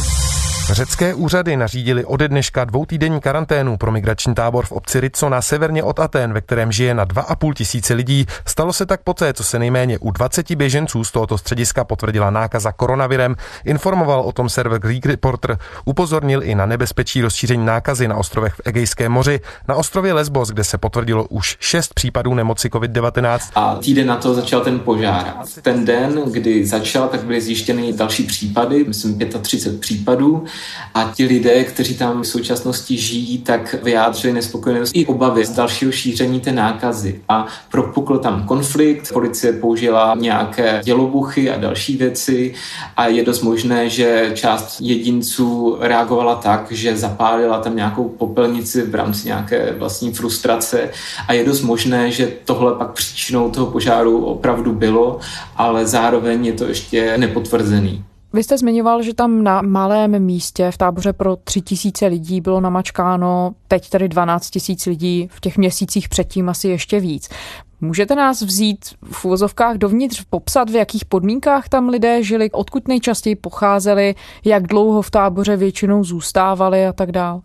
Řecké 0.73 1.15
úřady 1.15 1.57
nařídili 1.57 2.05
ode 2.05 2.29
dneška 2.29 2.65
dvoutýdenní 2.65 3.21
karanténu 3.21 3.77
pro 3.77 3.93
migrační 3.93 4.35
tábor 4.35 4.67
v 4.67 4.73
obci 4.73 5.01
Ricona 5.01 5.43
severně 5.43 5.83
od 5.83 6.01
Aten, 6.01 6.33
ve 6.33 6.41
kterém 6.41 6.73
žije 6.73 6.95
na 6.95 7.07
2,5 7.07 7.55
tisíce 7.55 7.95
lidí. 7.95 8.27
Stalo 8.47 8.73
se 8.73 8.87
tak 8.87 9.01
poté, 9.03 9.33
co 9.33 9.45
se 9.45 9.59
nejméně 9.59 9.99
u 9.99 10.11
20 10.11 10.51
běženců 10.55 11.05
z 11.05 11.13
tohoto 11.13 11.39
střediska 11.39 11.85
potvrdila 11.85 12.31
nákaza 12.31 12.73
koronavirem. 12.73 13.37
Informoval 13.65 14.21
o 14.21 14.33
tom 14.33 14.49
server 14.49 14.81
Greek 14.81 15.07
Reporter, 15.07 15.59
upozornil 15.85 16.43
i 16.43 16.55
na 16.55 16.67
nebezpečí 16.67 17.23
rozšíření 17.23 17.67
nákazy 17.67 18.09
na 18.09 18.17
ostrovech 18.17 18.55
v 18.55 18.61
Egejském 18.65 19.13
moři, 19.13 19.41
na 19.69 19.75
ostrově 19.75 20.13
Lesbos, 20.13 20.49
kde 20.49 20.65
se 20.65 20.79
potvrdilo 20.79 21.25
už 21.25 21.57
šest 21.61 21.95
případů 21.95 22.35
nemoci 22.35 22.69
COVID-19. 22.69 23.39
A 23.55 23.75
týden 23.75 24.07
na 24.07 24.17
to 24.17 24.35
začal 24.35 24.61
ten 24.61 24.79
požár. 24.79 25.35
Ten 25.63 25.85
den, 25.85 26.23
kdy 26.33 26.67
začal, 26.67 27.09
tak 27.09 27.25
byly 27.25 27.41
zjištěny 27.41 27.93
další 27.93 28.23
případy, 28.23 28.85
myslím 28.85 29.19
35 29.43 29.81
případů 29.81 30.47
a 30.95 31.13
ti 31.15 31.25
lidé, 31.25 31.65
kteří 31.65 31.95
tam 31.95 32.23
v 32.23 32.27
současnosti 32.27 32.99
žijí, 32.99 33.39
tak 33.39 33.75
vyjádřili 33.83 34.33
nespokojenost 34.33 34.91
i 34.95 35.07
obavy 35.07 35.45
z 35.45 35.51
dalšího 35.51 35.93
šíření 35.93 36.41
té 36.41 36.53
nákazy. 36.53 37.21
A 37.29 37.47
propukl 37.71 38.19
tam 38.19 38.47
konflikt, 38.47 39.13
policie 39.13 39.53
použila 39.53 40.15
nějaké 40.19 40.81
dělobuchy 40.85 41.51
a 41.51 41.57
další 41.57 41.97
věci 41.97 42.55
a 42.97 43.07
je 43.07 43.25
dost 43.25 43.43
možné, 43.43 43.91
že 43.91 44.31
část 44.35 44.81
jedinců 44.81 45.77
reagovala 45.81 46.35
tak, 46.35 46.73
že 46.73 46.97
zapálila 46.97 47.59
tam 47.61 47.77
nějakou 47.77 48.09
popelnici 48.09 48.83
v 48.83 48.95
rámci 48.95 49.27
nějaké 49.27 49.75
vlastní 49.79 50.13
frustrace 50.13 50.91
a 51.29 51.33
je 51.33 51.45
dost 51.45 51.63
možné, 51.63 52.11
že 52.11 52.33
tohle 52.45 52.75
pak 52.75 52.93
příčinou 52.93 53.51
toho 53.51 53.67
požáru 53.67 54.25
opravdu 54.25 54.73
bylo, 54.73 55.19
ale 55.57 55.87
zároveň 55.87 56.47
je 56.47 56.53
to 56.53 56.65
ještě 56.65 57.19
nepotvrzený. 57.19 58.05
Vy 58.33 58.45
jste 58.45 58.59
zmiňoval, 58.59 59.03
že 59.03 59.15
tam 59.15 59.45
na 59.45 59.63
malém 59.63 60.19
místě 60.19 60.71
v 60.71 60.79
táboře 60.79 61.13
pro 61.13 61.37
tři 61.37 61.61
tisíce 61.61 62.07
lidí 62.07 62.41
bylo 62.41 62.61
namačkáno 62.61 63.55
teď 63.69 63.91
tedy 63.91 64.09
12 64.09 64.51
tisíc 64.51 64.87
lidí, 64.87 65.29
v 65.33 65.41
těch 65.41 65.59
měsících 65.59 66.09
předtím 66.09 66.49
asi 66.49 66.69
ještě 66.69 67.01
víc. 67.01 67.29
Můžete 67.83 68.15
nás 68.15 68.43
vzít 68.43 68.79
v 69.13 69.25
úvozovkách 69.25 69.77
dovnitř, 69.77 70.23
popsat, 70.31 70.71
v 70.71 70.75
jakých 70.75 71.05
podmínkách 71.05 71.69
tam 71.69 71.89
lidé 71.89 72.23
žili, 72.23 72.51
odkud 72.51 72.89
nejčastěji 72.89 73.37
pocházeli, 73.37 74.15
jak 74.45 74.67
dlouho 74.67 75.03
v 75.03 75.11
táboře 75.11 75.57
většinou 75.57 76.05
zůstávali 76.05 76.87
a 76.87 76.93
tak 76.93 77.13
dál? 77.13 77.41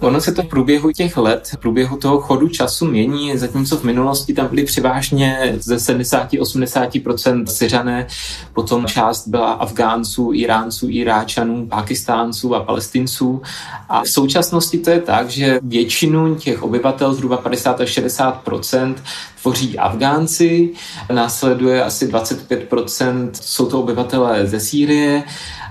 Ono 0.00 0.20
se 0.20 0.32
to 0.32 0.42
v 0.42 0.46
průběhu 0.46 0.92
těch 0.92 1.16
let, 1.16 1.48
v 1.52 1.56
průběhu 1.56 1.96
toho 1.96 2.20
chodu 2.20 2.48
času 2.48 2.86
mění, 2.86 3.38
zatímco 3.38 3.76
v 3.76 3.84
minulosti 3.84 4.34
tam 4.34 4.48
byly 4.48 4.64
převážně 4.64 5.56
ze 5.60 5.76
70-80% 5.76 7.46
Syřané, 7.46 8.06
potom 8.52 8.86
část 8.86 9.28
byla 9.28 9.52
Afgánců, 9.52 10.30
Iránců, 10.32 10.86
Iráčanů, 10.90 11.66
Pakistánců 11.66 12.54
a 12.54 12.64
Palestinců. 12.64 13.42
A 13.88 14.02
v 14.02 14.08
současnosti 14.08 14.78
to 14.78 14.90
je 14.90 15.00
tak, 15.00 15.30
že 15.30 15.60
většinu 15.62 16.34
těch 16.34 16.62
obyvatel, 16.62 17.14
zhruba 17.14 17.36
50 17.36 17.80
až 17.80 17.98
60%, 17.98 18.94
tvoří 19.42 19.67
Afgánci, 19.76 20.72
následuje 21.12 21.84
asi 21.84 22.06
25%, 22.06 23.30
jsou 23.32 23.66
to 23.66 23.80
obyvatelé 23.80 24.46
ze 24.46 24.60
Sýrie, 24.60 25.24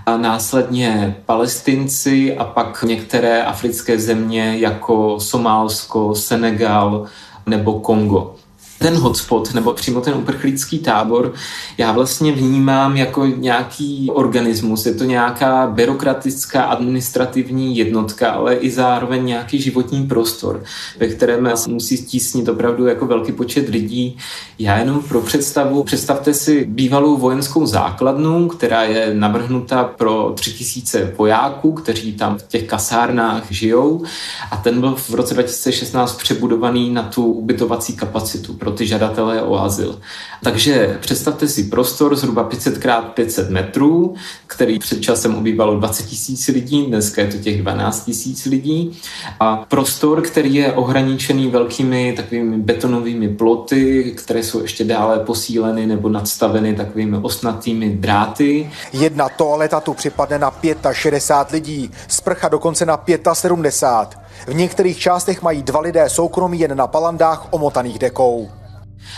a 0.06 0.18
následně 0.18 1.16
palestinci 1.26 2.38
a 2.38 2.44
pak 2.44 2.84
některé 2.84 3.44
africké 3.44 4.00
země 4.00 4.58
jako 4.58 5.20
Somálsko, 5.20 6.16
Senegal 6.16 7.06
nebo 7.46 7.80
Kongo 7.80 8.36
ten 8.80 8.96
hotspot 8.96 9.54
nebo 9.54 9.74
přímo 9.74 10.02
ten 10.02 10.14
uprchlický 10.14 10.80
tábor 10.80 11.34
já 11.78 11.92
vlastně 11.92 12.32
vnímám 12.32 12.98
jako 12.98 13.26
nějaký 13.26 14.10
organismus. 14.14 14.86
Je 14.86 14.94
to 14.94 15.04
nějaká 15.04 15.68
byrokratická 15.68 16.64
administrativní 16.64 17.78
jednotka, 17.78 18.32
ale 18.32 18.56
i 18.56 18.72
zároveň 18.72 19.26
nějaký 19.26 19.62
životní 19.62 20.08
prostor, 20.08 20.64
ve 21.00 21.08
kterém 21.08 21.52
se 21.56 21.70
musí 21.70 21.98
stísnit 21.98 22.50
opravdu 22.50 22.86
jako 22.86 23.06
velký 23.06 23.32
počet 23.32 23.70
lidí. 23.70 24.18
Já 24.60 24.78
jenom 24.78 25.04
pro 25.04 25.22
představu, 25.22 25.84
představte 25.84 26.34
si 26.34 26.66
bývalou 26.66 27.18
vojenskou 27.18 27.66
základnu, 27.66 28.48
která 28.48 28.84
je 28.84 29.14
navrhnuta 29.14 29.84
pro 29.84 30.34
tři 30.36 30.54
tisíce 30.54 31.14
vojáků, 31.18 31.72
kteří 31.72 32.14
tam 32.14 32.38
v 32.38 32.48
těch 32.48 32.64
kasárnách 32.64 33.44
žijou 33.50 34.04
a 34.52 34.58
ten 34.58 34.80
byl 34.80 34.96
v 34.96 35.14
roce 35.14 35.34
2016 35.34 36.18
přebudovaný 36.18 36.90
na 36.90 37.04
tu 37.04 37.26
ubytovací 37.26 37.96
kapacitu 37.96 38.54
pro 38.68 38.76
ty 38.76 38.88
žadatele 38.88 39.42
o 39.42 39.60
azyl. 39.60 40.00
Takže 40.44 40.98
představte 41.02 41.48
si 41.48 41.64
prostor 41.64 42.16
zhruba 42.16 42.44
500 42.44 42.78
x 42.78 42.86
500 43.14 43.50
metrů, 43.50 44.16
který 44.48 44.80
před 44.80 45.02
časem 45.02 45.36
obývalo 45.36 45.80
20 45.80 46.06
tisíc 46.06 46.48
lidí, 46.48 46.86
dneska 46.86 47.22
je 47.22 47.28
to 47.28 47.38
těch 47.38 47.62
12 47.62 48.06
tisíc 48.06 48.46
lidí. 48.46 49.00
A 49.40 49.56
prostor, 49.56 50.22
který 50.22 50.56
je 50.56 50.74
ohraničený 50.74 51.48
velkými 51.48 52.14
takovými 52.18 52.58
betonovými 52.58 53.30
ploty, 53.30 54.14
které 54.18 54.44
jsou 54.44 54.62
ještě 54.62 54.84
dále 54.84 55.20
posíleny 55.20 55.86
nebo 55.86 56.10
nadstaveny 56.10 56.76
takovými 56.76 57.18
osnatými 57.18 57.90
dráty. 57.90 58.72
Jedna 58.94 59.30
toaleta 59.30 59.80
tu 59.80 59.94
připadne 59.94 60.40
na 60.40 60.54
65 60.92 61.54
lidí, 61.54 61.92
sprcha 62.08 62.50
dokonce 62.50 62.86
na 62.86 63.00
75. 63.34 64.28
V 64.48 64.54
některých 64.54 65.00
částech 65.00 65.42
mají 65.42 65.64
dva 65.64 65.80
lidé 65.80 66.10
soukromí 66.10 66.60
jen 66.60 66.78
na 66.78 66.88
palandách 66.88 67.48
omotaných 67.52 68.00
dekou. 68.00 68.50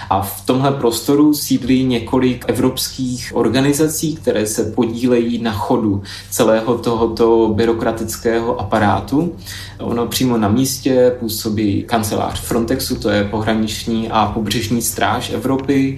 A 0.09 0.21
v 0.21 0.45
tomhle 0.45 0.71
prostoru 0.71 1.33
sídlí 1.33 1.85
několik 1.85 2.45
evropských 2.47 3.31
organizací, 3.35 4.15
které 4.15 4.45
se 4.47 4.63
podílejí 4.63 5.41
na 5.41 5.51
chodu 5.51 6.03
celého 6.29 6.77
tohoto 6.77 7.53
byrokratického 7.55 8.61
aparátu. 8.61 9.35
Ono 9.79 10.07
přímo 10.07 10.37
na 10.37 10.47
místě 10.47 11.15
působí 11.19 11.83
kancelář 11.83 12.41
Frontexu, 12.41 12.95
to 12.95 13.09
je 13.09 13.23
pohraniční 13.23 14.09
a 14.11 14.25
pobřežní 14.25 14.81
stráž 14.81 15.29
Evropy. 15.29 15.97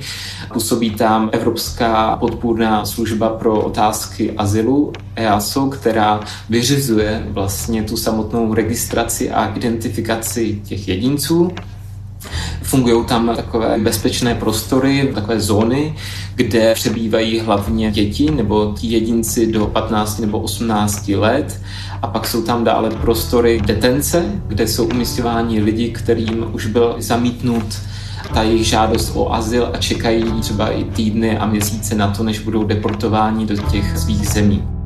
Působí 0.54 0.90
tam 0.90 1.30
Evropská 1.34 2.18
podpůrná 2.18 2.86
služba 2.86 3.30
pro 3.30 3.62
otázky 3.62 4.32
azylu 4.32 4.94
EASO, 5.16 5.66
která 5.68 6.20
vyřizuje 6.50 7.28
vlastně 7.30 7.84
tu 7.84 7.98
samotnou 7.98 8.54
registraci 8.54 9.32
a 9.32 9.56
identifikaci 9.56 10.62
těch 10.64 10.88
jedinců. 10.88 11.52
Fungují 12.72 13.06
tam 13.06 13.36
takové 13.36 13.78
bezpečné 13.80 14.36
prostory, 14.36 15.12
takové 15.14 15.40
zóny, 15.40 15.96
kde 16.36 16.74
přebývají 16.74 17.40
hlavně 17.40 17.92
děti 17.92 18.32
nebo 18.32 18.74
ti 18.80 18.88
jedinci 18.88 19.52
do 19.52 19.66
15 19.66 20.20
nebo 20.20 20.40
18 20.40 21.08
let. 21.08 21.62
A 22.02 22.08
pak 22.08 22.28
jsou 22.28 22.42
tam 22.42 22.64
dále 22.64 22.90
prostory 22.90 23.62
detence, 23.66 24.42
kde 24.48 24.68
jsou 24.68 24.86
umistováni 24.86 25.62
lidi, 25.62 25.90
kterým 25.90 26.46
už 26.54 26.66
byl 26.66 26.96
zamítnut 27.00 27.82
ta 28.34 28.44
jejich 28.44 28.68
žádost 28.68 29.12
o 29.16 29.34
azyl 29.34 29.70
a 29.74 29.78
čekají 29.78 30.24
třeba 30.42 30.70
i 30.70 30.84
týdny 30.84 31.38
a 31.38 31.46
měsíce 31.46 31.96
na 31.96 32.08
to, 32.08 32.24
než 32.24 32.40
budou 32.40 32.64
deportováni 32.64 33.46
do 33.46 33.58
těch 33.58 33.98
svých 33.98 34.28
zemí. 34.28 34.81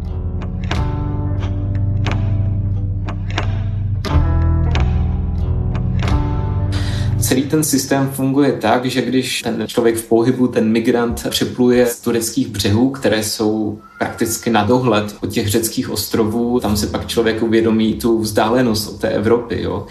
Celý 7.25 7.44
ten 7.44 7.63
systém 7.63 8.10
funguje 8.13 8.53
tak, 8.53 8.86
že 8.86 9.01
když 9.01 9.41
ten 9.41 9.63
člověk 9.67 9.96
v 9.96 10.03
pohybu, 10.03 10.48
ten 10.48 10.72
migrant 10.72 11.27
přepluje 11.29 11.86
z 11.86 12.00
tureckých 12.00 12.48
břehů, 12.48 12.89
které 12.89 13.24
jsou 13.24 13.79
prakticky 14.00 14.50
na 14.50 14.63
dohled 14.63 15.15
od 15.24 15.29
těch 15.29 15.48
řeckých 15.48 15.89
ostrovů, 15.89 16.60
tam 16.60 16.77
se 16.77 16.88
pak 16.88 17.08
člověk 17.08 17.44
uvědomí 17.44 17.94
tu 17.94 18.20
vzdálenost 18.20 18.88
od 18.88 19.01
té 19.01 19.10
Evropy. 19.10 19.62
Jo. 19.62 19.86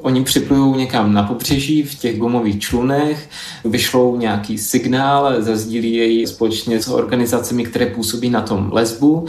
Oni 0.00 0.24
připlují 0.24 0.76
někam 0.76 1.12
na 1.12 1.22
pobřeží 1.22 1.82
v 1.82 1.94
těch 1.94 2.18
gumových 2.18 2.60
člunech, 2.60 3.28
vyšlou 3.64 4.16
nějaký 4.16 4.58
signál, 4.58 5.42
zazdílí 5.42 5.94
jej 5.94 6.26
společně 6.26 6.82
s 6.82 6.88
organizacemi, 6.88 7.64
které 7.64 7.86
působí 7.86 8.30
na 8.30 8.40
tom 8.40 8.70
lesbu 8.72 9.26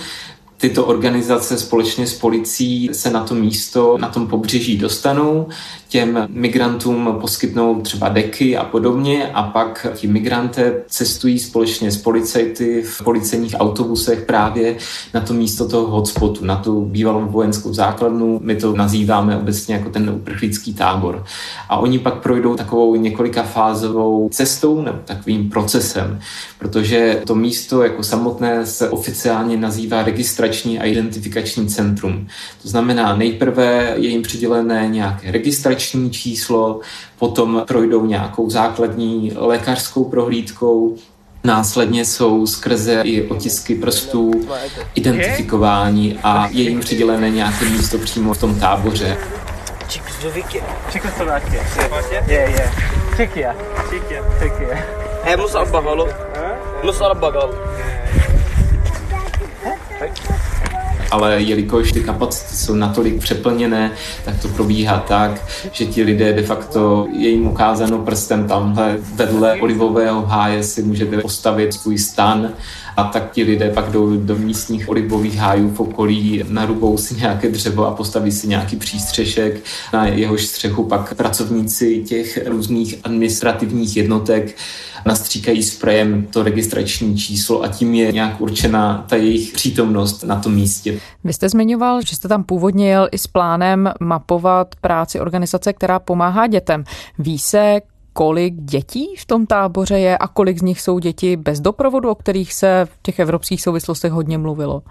tyto 0.58 0.86
organizace 0.86 1.58
společně 1.58 2.08
s 2.08 2.20
policií 2.20 2.90
se 2.92 3.10
na 3.10 3.24
to 3.24 3.36
místo, 3.36 3.98
na 3.98 4.08
tom 4.08 4.28
pobřeží 4.28 4.78
dostanou, 4.78 5.48
těm 5.90 6.28
migrantům 6.30 7.18
poskytnou 7.22 7.82
třeba 7.82 8.10
deky 8.10 8.58
a 8.58 8.64
podobně 8.64 9.32
a 9.34 9.44
pak 9.44 9.88
ti 9.96 10.08
migranté 10.08 10.84
cestují 10.88 11.40
společně 11.40 11.92
s 11.92 11.98
policajty 11.98 12.82
v 12.82 13.04
policejních 13.04 13.56
autobusech 13.60 14.22
právě 14.22 14.76
na 15.14 15.22
to 15.22 15.34
místo 15.34 15.68
toho 15.68 15.88
hotspotu, 15.88 16.46
na 16.46 16.56
tu 16.56 16.86
bývalou 16.86 17.26
vojenskou 17.26 17.74
základnu. 17.74 18.40
My 18.44 18.56
to 18.56 18.76
nazýváme 18.76 19.38
obecně 19.38 19.76
jako 19.76 19.90
ten 19.90 20.10
uprchlický 20.10 20.74
tábor. 20.74 21.24
A 21.70 21.78
oni 21.78 22.00
pak 22.00 22.14
projdou 22.22 22.56
takovou 22.56 22.96
několika 22.96 23.44
fázovou 23.44 24.30
cestou 24.32 24.82
nebo 24.82 24.98
takovým 25.06 25.50
procesem, 25.50 26.20
protože 26.60 27.22
to 27.28 27.36
místo 27.36 27.84
jako 27.84 28.04
samotné 28.04 28.66
se 28.66 28.90
oficiálně 28.90 29.58
nazývá 29.58 30.04
registrační 30.46 30.80
a 30.80 30.86
identifikační 30.86 31.68
centrum. 31.68 32.28
To 32.62 32.70
znamená, 32.70 33.16
nejprve 33.16 33.94
je 33.98 34.10
jim 34.10 34.22
přidělené 34.22 34.88
nějaké 34.88 35.32
registrační 35.32 36.12
číslo, 36.12 36.80
potom 37.20 37.64
projdou 37.68 38.06
nějakou 38.06 38.50
základní 38.50 39.32
lékařskou 39.36 40.04
prohlídkou, 40.04 40.96
Následně 41.46 42.06
jsou 42.06 42.48
skrze 42.48 43.02
i 43.04 43.28
otisky 43.28 43.76
prstů 43.76 44.32
identifikováni 44.96 46.18
a 46.24 46.50
je 46.52 46.64
jim 46.64 46.80
přidělené 46.80 47.30
nějaké 47.30 47.66
místo 47.66 47.98
přímo 47.98 48.34
v 48.34 48.38
tom 48.38 48.60
táboře. 48.60 49.18
Čekoslovákie. 50.92 51.62
Je, 52.28 52.34
je. 52.34 52.72
Čekia. 53.18 53.54
Čekia. 53.90 54.22
Čekia. 54.40 54.78
É, 55.26 55.38
Musa 55.38 55.66
Bagalo. 55.66 56.08
Musa 56.84 57.14
Bagalo. 57.14 57.54
Ale 61.12 61.42
jelikož 61.42 61.92
ty 61.92 62.02
kapacity 62.02 62.56
jsou 62.56 62.76
natolik 62.76 63.20
přeplněné, 63.20 63.92
tak 64.26 64.42
to 64.42 64.48
probíhá 64.48 64.98
tak, 65.08 65.42
že 65.72 65.86
ti 65.86 66.04
lidé 66.04 66.34
de 66.34 66.44
facto 66.44 67.08
je 67.20 67.30
jim 67.30 67.48
ukázáno 67.48 67.98
prstem 67.98 68.48
tamhle 68.48 68.98
vedle 69.16 69.62
olivového 69.62 70.26
háje 70.26 70.64
si 70.64 70.84
můžete 70.84 71.18
postavit 71.18 71.74
svůj 71.74 71.98
stan 71.98 72.50
a 72.98 73.04
tak 73.04 73.32
ti 73.32 73.44
lidé 73.44 73.70
pak 73.70 73.92
jdou 73.92 74.18
do 74.18 74.36
místních 74.36 74.90
olivových 74.90 75.36
hájů 75.36 75.70
v 75.70 75.80
okolí, 75.80 76.44
narubou 76.50 76.98
si 76.98 77.16
nějaké 77.16 77.50
dřevo 77.50 77.88
a 77.88 77.92
postaví 77.92 78.32
si 78.32 78.48
nějaký 78.48 78.76
přístřešek. 78.76 79.64
Na 79.94 80.08
jehož 80.08 80.46
střechu 80.46 80.84
pak 80.84 81.14
pracovníci 81.14 82.04
těch 82.04 82.48
různých 82.48 82.96
administrativních 83.04 83.98
jednotek 83.98 84.56
nastříkají 85.06 85.64
sprejem 85.64 86.28
to 86.34 86.44
registrační 86.44 87.18
číslo 87.18 87.64
a 87.64 87.68
tím 87.68 87.94
je 87.94 88.12
nějak 88.12 88.42
určena 88.42 89.06
ta 89.10 89.16
jejich 89.16 89.54
přítomnost 89.54 90.24
na 90.24 90.36
tom 90.36 90.56
místě. 90.56 91.00
Vy 91.24 91.34
jste 91.34 91.50
zmiňoval, 91.50 92.02
že 92.02 92.16
jste 92.16 92.28
tam 92.28 92.44
původně 92.44 92.90
jel 92.90 93.08
i 93.12 93.18
s 93.18 93.28
plánem 93.28 93.92
mapovat 94.00 94.76
práci 94.82 95.20
organizace, 95.20 95.74
která 95.74 96.00
pomáhá 96.00 96.48
dětem. 96.48 96.84
Ví 97.20 97.40
se, 97.40 97.82
kolik 98.18 98.54
dětí 98.54 99.08
v 99.18 99.26
tom 99.26 99.46
táboře 99.46 100.00
je 100.00 100.18
a 100.18 100.28
kolik 100.28 100.60
z 100.60 100.62
nich 100.62 100.82
jsou 100.82 101.00
děti 101.00 101.36
bez 101.38 101.60
doprovodu, 101.60 102.10
o 102.10 102.16
kterých 102.16 102.54
se 102.54 102.86
v 102.86 103.04
těch 103.04 103.20
evropských 103.20 103.62
souvislostech 103.62 104.12
hodně 104.12 104.38
mluvilo? 104.38 104.82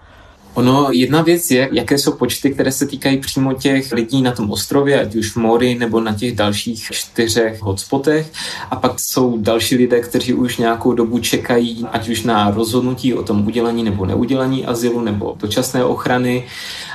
Ono, 0.55 0.89
jedna 0.93 1.23
věc 1.23 1.51
je, 1.51 1.69
jaké 1.73 1.99
jsou 1.99 2.13
počty, 2.13 2.51
které 2.51 2.73
se 2.73 2.87
týkají 2.87 3.19
přímo 3.19 3.53
těch 3.53 3.93
lidí 3.93 4.23
na 4.23 4.33
tom 4.33 4.51
ostrově, 4.51 5.01
ať 5.01 5.15
už 5.15 5.31
v 5.31 5.37
Mori 5.37 5.75
nebo 5.75 6.01
na 6.01 6.15
těch 6.15 6.37
dalších 6.37 6.89
čtyřech 6.93 7.63
hotspotech. 7.63 8.33
A 8.71 8.77
pak 8.77 9.01
jsou 9.01 9.39
další 9.39 9.77
lidé, 9.77 10.01
kteří 10.01 10.35
už 10.35 10.57
nějakou 10.57 10.93
dobu 10.93 11.19
čekají, 11.19 11.87
ať 11.93 12.09
už 12.09 12.23
na 12.23 12.51
rozhodnutí 12.51 13.15
o 13.15 13.23
tom 13.23 13.47
udělení 13.47 13.83
nebo 13.83 14.07
neudělení 14.07 14.67
azylu 14.67 15.01
nebo 15.01 15.37
dočasné 15.41 15.85
ochrany 15.85 16.45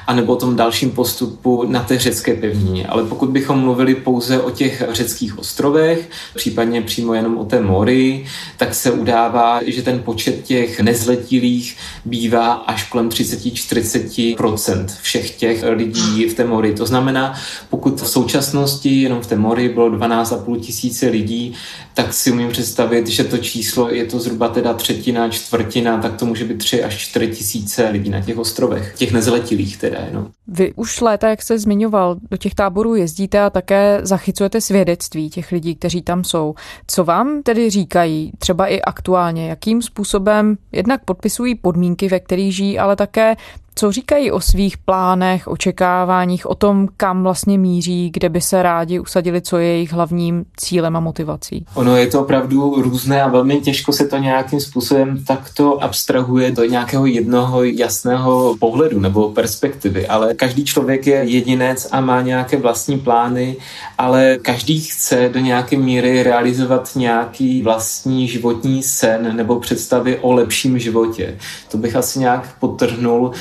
anebo 0.09 0.33
o 0.33 0.35
tom 0.35 0.55
dalším 0.55 0.91
postupu 0.91 1.63
na 1.67 1.83
té 1.83 1.99
řecké 1.99 2.33
pevnině. 2.33 2.87
Ale 2.87 3.03
pokud 3.03 3.29
bychom 3.29 3.59
mluvili 3.59 3.95
pouze 3.95 4.41
o 4.41 4.49
těch 4.49 4.83
řeckých 4.91 5.39
ostrovech, 5.39 6.09
případně 6.35 6.81
přímo 6.81 7.13
jenom 7.13 7.37
o 7.37 7.45
té 7.45 7.61
mori, 7.61 8.25
tak 8.57 8.75
se 8.75 8.91
udává, 8.91 9.59
že 9.65 9.81
ten 9.81 9.99
počet 9.99 10.43
těch 10.43 10.79
nezletilých 10.79 11.77
bývá 12.05 12.53
až 12.53 12.89
kolem 12.89 13.09
30-40% 13.09 14.85
všech 15.01 15.31
těch 15.31 15.63
lidí 15.69 16.25
v 16.25 16.33
té 16.33 16.45
mori. 16.45 16.73
To 16.73 16.85
znamená, 16.85 17.33
pokud 17.69 18.01
v 18.01 18.07
současnosti 18.07 19.01
jenom 19.01 19.21
v 19.21 19.27
té 19.27 19.35
mori 19.35 19.69
bylo 19.69 19.89
12,5 19.89 20.59
tisíce 20.59 21.07
lidí, 21.07 21.53
tak 21.93 22.13
si 22.13 22.31
umím 22.31 22.49
představit, 22.49 23.07
že 23.07 23.23
to 23.23 23.37
číslo 23.37 23.89
je 23.89 24.05
to 24.05 24.19
zhruba 24.19 24.47
teda 24.47 24.73
třetina, 24.73 25.29
čtvrtina, 25.29 25.97
tak 25.97 26.15
to 26.15 26.25
může 26.25 26.45
být 26.45 26.57
3 26.57 26.83
až 26.83 26.97
4 26.97 27.27
tisíce 27.27 27.89
lidí 27.89 28.09
na 28.09 28.21
těch 28.21 28.37
ostrovech, 28.37 28.93
těch 28.97 29.11
nezletilých 29.11 29.77
teda 29.77 29.98
jenom. 30.05 30.27
Vy 30.47 30.73
už 30.73 31.01
léta, 31.01 31.29
jak 31.29 31.41
jste 31.41 31.59
zmiňoval, 31.59 32.17
do 32.31 32.37
těch 32.37 32.55
táborů 32.55 32.95
jezdíte 32.95 33.41
a 33.41 33.49
také 33.49 33.99
zachycujete 34.03 34.61
svědectví 34.61 35.29
těch 35.29 35.51
lidí, 35.51 35.75
kteří 35.75 36.01
tam 36.01 36.23
jsou. 36.23 36.55
Co 36.87 37.03
vám 37.03 37.43
tedy 37.43 37.69
říkají, 37.69 38.31
třeba 38.37 38.67
i 38.67 38.81
aktuálně, 38.81 39.49
jakým 39.49 39.81
způsobem 39.81 40.57
jednak 40.71 41.05
podpisují 41.05 41.55
podmínky, 41.55 42.07
ve 42.07 42.19
kterých 42.19 42.55
žijí, 42.55 42.79
ale 42.79 42.95
také 42.95 43.35
co 43.79 43.91
říkají 43.91 44.31
o 44.31 44.41
svých 44.41 44.77
plánech, 44.77 45.47
očekáváních, 45.47 46.45
o 46.45 46.55
tom, 46.55 46.87
kam 46.97 47.23
vlastně 47.23 47.57
míří, 47.57 48.09
kde 48.13 48.29
by 48.29 48.41
se 48.41 48.63
rádi 48.63 48.99
usadili, 48.99 49.41
co 49.41 49.57
je 49.57 49.67
jejich 49.67 49.93
hlavním 49.93 50.45
cílem 50.57 50.95
a 50.95 50.99
motivací? 50.99 51.65
Ono 51.73 51.95
je 51.95 52.07
to 52.07 52.21
opravdu 52.21 52.81
různé 52.81 53.23
a 53.23 53.27
velmi 53.27 53.61
těžko 53.61 53.93
se 53.93 54.07
to 54.07 54.17
nějakým 54.17 54.59
způsobem 54.59 55.23
takto 55.27 55.83
abstrahuje 55.83 56.51
do 56.51 56.63
nějakého 56.63 57.05
jednoho 57.05 57.63
jasného 57.63 58.55
pohledu 58.59 58.99
nebo 58.99 59.29
perspektivy, 59.29 60.07
ale 60.07 60.33
každý 60.33 60.65
člověk 60.65 61.07
je 61.07 61.15
jedinec 61.15 61.87
a 61.91 62.01
má 62.01 62.21
nějaké 62.21 62.57
vlastní 62.57 62.99
plány, 62.99 63.55
ale 63.97 64.37
každý 64.41 64.79
chce 64.79 65.29
do 65.33 65.39
nějaké 65.39 65.77
míry 65.77 66.23
realizovat 66.23 66.91
nějaký 66.95 67.61
vlastní 67.61 68.27
životní 68.27 68.83
sen 68.83 69.35
nebo 69.35 69.59
představy 69.59 70.19
o 70.19 70.33
lepším 70.33 70.79
životě. 70.79 71.37
To 71.71 71.77
bych 71.77 71.95
asi 71.95 72.19
nějak 72.19 72.49
potrhnul 72.59 73.31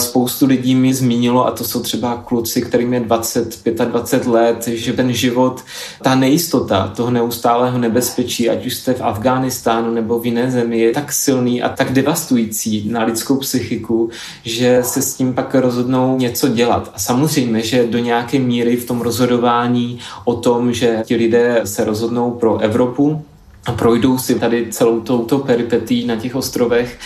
Spoustu 0.00 0.46
lidí 0.46 0.74
mi 0.74 0.94
zmínilo, 0.94 1.46
a 1.46 1.50
to 1.50 1.64
jsou 1.64 1.82
třeba 1.82 2.16
kluci, 2.16 2.62
kterým 2.62 2.94
je 2.94 3.00
20, 3.00 3.64
25 3.84 4.32
let, 4.32 4.68
že 4.68 4.92
ten 4.92 5.12
život, 5.12 5.64
ta 6.02 6.14
nejistota 6.14 6.92
toho 6.96 7.10
neustálého 7.10 7.78
nebezpečí, 7.78 8.50
ať 8.50 8.66
už 8.66 8.74
jste 8.74 8.94
v 8.94 9.00
Afghánistánu 9.00 9.94
nebo 9.94 10.18
v 10.18 10.26
jiné 10.26 10.50
zemi, 10.50 10.78
je 10.78 10.92
tak 10.92 11.12
silný 11.12 11.62
a 11.62 11.68
tak 11.68 11.92
devastující 11.92 12.88
na 12.88 13.04
lidskou 13.04 13.36
psychiku, 13.36 14.10
že 14.44 14.80
se 14.82 15.02
s 15.02 15.14
tím 15.14 15.34
pak 15.34 15.54
rozhodnou 15.54 16.16
něco 16.16 16.48
dělat. 16.48 16.90
A 16.94 16.98
samozřejmě, 16.98 17.62
že 17.62 17.86
do 17.86 17.98
nějaké 17.98 18.38
míry 18.38 18.76
v 18.76 18.86
tom 18.86 19.00
rozhodování 19.00 19.98
o 20.24 20.34
tom, 20.34 20.72
že 20.72 21.02
ti 21.04 21.16
lidé 21.16 21.60
se 21.64 21.84
rozhodnou 21.84 22.30
pro 22.30 22.58
Evropu, 22.58 23.24
a 23.68 23.72
projdou 23.72 24.18
si 24.18 24.34
tady 24.34 24.66
celou 24.70 25.00
touto 25.00 25.38
peripetí 25.38 26.06
na 26.06 26.16
těch 26.16 26.34
ostrovech, 26.34 26.98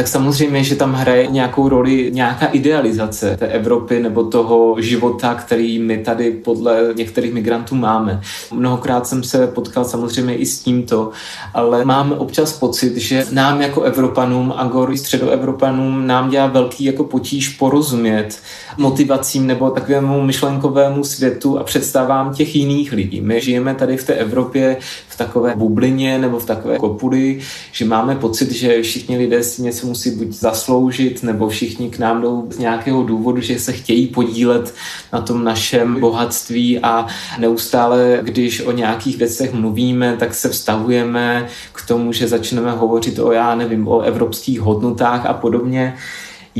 tak 0.00 0.08
samozřejmě, 0.08 0.64
že 0.64 0.76
tam 0.76 0.92
hraje 0.92 1.26
nějakou 1.26 1.68
roli 1.68 2.10
nějaká 2.14 2.46
idealizace 2.46 3.36
té 3.36 3.46
Evropy 3.46 4.00
nebo 4.00 4.24
toho 4.24 4.76
života, 4.78 5.34
který 5.34 5.78
my 5.78 5.98
tady 5.98 6.30
podle 6.30 6.92
některých 6.96 7.34
migrantů 7.34 7.74
máme. 7.74 8.20
Mnohokrát 8.52 9.06
jsem 9.06 9.22
se 9.22 9.46
potkal 9.46 9.84
samozřejmě 9.84 10.34
i 10.34 10.46
s 10.46 10.60
tímto, 10.60 11.10
ale 11.54 11.84
mám 11.84 12.12
občas 12.12 12.52
pocit, 12.52 12.96
že 12.96 13.26
nám 13.30 13.60
jako 13.60 13.82
Evropanům 13.82 14.54
a 14.56 14.64
gor 14.64 14.96
středoevropanům 14.96 16.06
nám 16.06 16.30
dělá 16.30 16.46
velký 16.46 16.84
jako 16.84 17.04
potíž 17.04 17.48
porozumět 17.48 18.38
motivacím 18.76 19.46
nebo 19.46 19.70
takovému 19.70 20.22
myšlenkovému 20.22 21.04
světu 21.04 21.58
a 21.58 21.64
představám 21.64 22.34
těch 22.34 22.56
jiných 22.56 22.92
lidí. 22.92 23.20
My 23.20 23.40
žijeme 23.40 23.74
tady 23.74 23.96
v 23.96 24.04
té 24.04 24.14
Evropě 24.14 24.76
v 25.08 25.16
takové 25.16 25.54
bublině 25.56 26.18
nebo 26.18 26.38
v 26.38 26.46
takové 26.46 26.78
kopuli, 26.78 27.40
že 27.72 27.84
máme 27.84 28.16
pocit, 28.16 28.52
že 28.52 28.82
všichni 28.82 29.18
lidé 29.18 29.42
si 29.42 29.62
něco 29.62 29.86
musí 29.86 30.10
buď 30.10 30.32
zasloužit, 30.32 31.22
nebo 31.22 31.48
všichni 31.48 31.90
k 31.90 31.98
nám 31.98 32.22
jdou 32.22 32.46
z 32.50 32.58
nějakého 32.58 33.02
důvodu, 33.02 33.40
že 33.40 33.58
se 33.58 33.72
chtějí 33.72 34.06
podílet 34.06 34.74
na 35.12 35.20
tom 35.20 35.44
našem 35.44 36.00
bohatství 36.00 36.78
a 36.78 37.06
neustále, 37.38 38.20
když 38.22 38.60
o 38.60 38.72
nějakých 38.72 39.16
věcech 39.16 39.52
mluvíme, 39.52 40.16
tak 40.16 40.34
se 40.34 40.48
vztahujeme 40.48 41.46
k 41.72 41.86
tomu, 41.86 42.12
že 42.12 42.28
začneme 42.28 42.72
hovořit 42.72 43.18
o, 43.18 43.32
já 43.32 43.54
nevím, 43.54 43.88
o 43.88 44.00
evropských 44.00 44.60
hodnotách 44.60 45.26
a 45.26 45.32
podobně. 45.32 45.96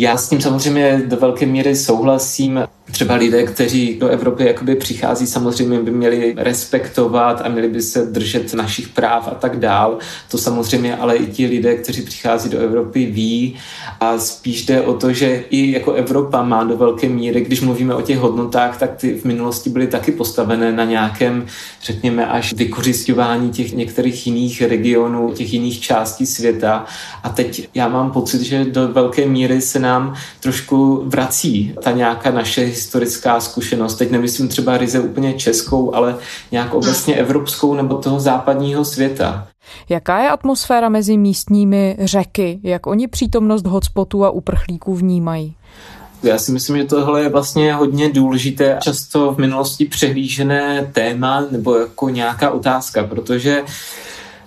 Já 0.00 0.16
s 0.16 0.28
tím 0.28 0.40
samozřejmě 0.40 1.02
do 1.06 1.16
velké 1.16 1.46
míry 1.46 1.76
souhlasím. 1.76 2.60
Třeba 2.90 3.14
lidé, 3.14 3.42
kteří 3.42 3.98
do 4.00 4.08
Evropy 4.08 4.44
jakoby 4.44 4.76
přichází, 4.76 5.26
samozřejmě 5.26 5.78
by 5.78 5.90
měli 5.90 6.34
respektovat 6.36 7.42
a 7.44 7.48
měli 7.48 7.68
by 7.68 7.82
se 7.82 8.06
držet 8.06 8.54
našich 8.54 8.88
práv 8.88 9.28
a 9.28 9.34
tak 9.34 9.58
dál. 9.58 9.98
To 10.30 10.38
samozřejmě 10.38 10.96
ale 10.96 11.16
i 11.16 11.26
ti 11.26 11.46
lidé, 11.46 11.74
kteří 11.74 12.02
přichází 12.02 12.50
do 12.50 12.58
Evropy, 12.58 13.06
ví 13.06 13.56
a 14.00 14.18
spíš 14.18 14.66
jde 14.66 14.80
o 14.80 14.94
to, 14.94 15.12
že 15.12 15.44
i 15.50 15.72
jako 15.72 15.92
Evropa 15.92 16.42
má 16.42 16.64
do 16.64 16.76
velké 16.76 17.08
míry, 17.08 17.40
když 17.40 17.60
mluvíme 17.60 17.94
o 17.94 18.02
těch 18.02 18.18
hodnotách, 18.18 18.78
tak 18.78 18.96
ty 18.96 19.14
v 19.14 19.24
minulosti 19.24 19.70
byly 19.70 19.86
taky 19.86 20.12
postavené 20.12 20.72
na 20.72 20.84
nějakém, 20.84 21.46
řekněme, 21.82 22.26
až 22.26 22.52
vykořišťování 22.52 23.50
těch 23.50 23.72
některých 23.72 24.26
jiných 24.26 24.62
regionů, 24.62 25.32
těch 25.32 25.52
jiných 25.52 25.80
částí 25.80 26.26
světa. 26.26 26.84
A 27.22 27.28
teď 27.28 27.68
já 27.74 27.88
mám 27.88 28.10
pocit, 28.10 28.42
že 28.42 28.64
do 28.64 28.88
velké 28.88 29.26
míry 29.26 29.60
se 29.60 29.78
nám 29.78 29.89
trošku 30.40 31.02
vrací 31.06 31.74
ta 31.82 31.90
nějaká 31.90 32.30
naše 32.30 32.60
historická 32.60 33.40
zkušenost. 33.40 33.94
Teď 33.94 34.10
nemyslím 34.10 34.48
třeba 34.48 34.78
ryze 34.78 35.00
úplně 35.00 35.34
českou, 35.34 35.94
ale 35.94 36.16
nějak 36.52 36.74
obecně 36.74 37.14
evropskou 37.14 37.74
nebo 37.74 37.96
toho 37.96 38.20
západního 38.20 38.84
světa. 38.84 39.48
Jaká 39.88 40.22
je 40.22 40.30
atmosféra 40.30 40.88
mezi 40.88 41.16
místními 41.16 41.96
řeky? 42.00 42.60
Jak 42.62 42.86
oni 42.86 43.08
přítomnost 43.08 43.66
hotspotů 43.66 44.24
a 44.24 44.30
uprchlíků 44.30 44.94
vnímají? 44.94 45.54
Já 46.22 46.38
si 46.38 46.52
myslím, 46.52 46.76
že 46.76 46.84
tohle 46.84 47.22
je 47.22 47.28
vlastně 47.28 47.74
hodně 47.74 48.12
důležité, 48.12 48.78
často 48.82 49.32
v 49.32 49.38
minulosti 49.38 49.84
přehlížené 49.84 50.90
téma 50.92 51.44
nebo 51.50 51.76
jako 51.76 52.08
nějaká 52.08 52.50
otázka, 52.50 53.04
protože 53.04 53.62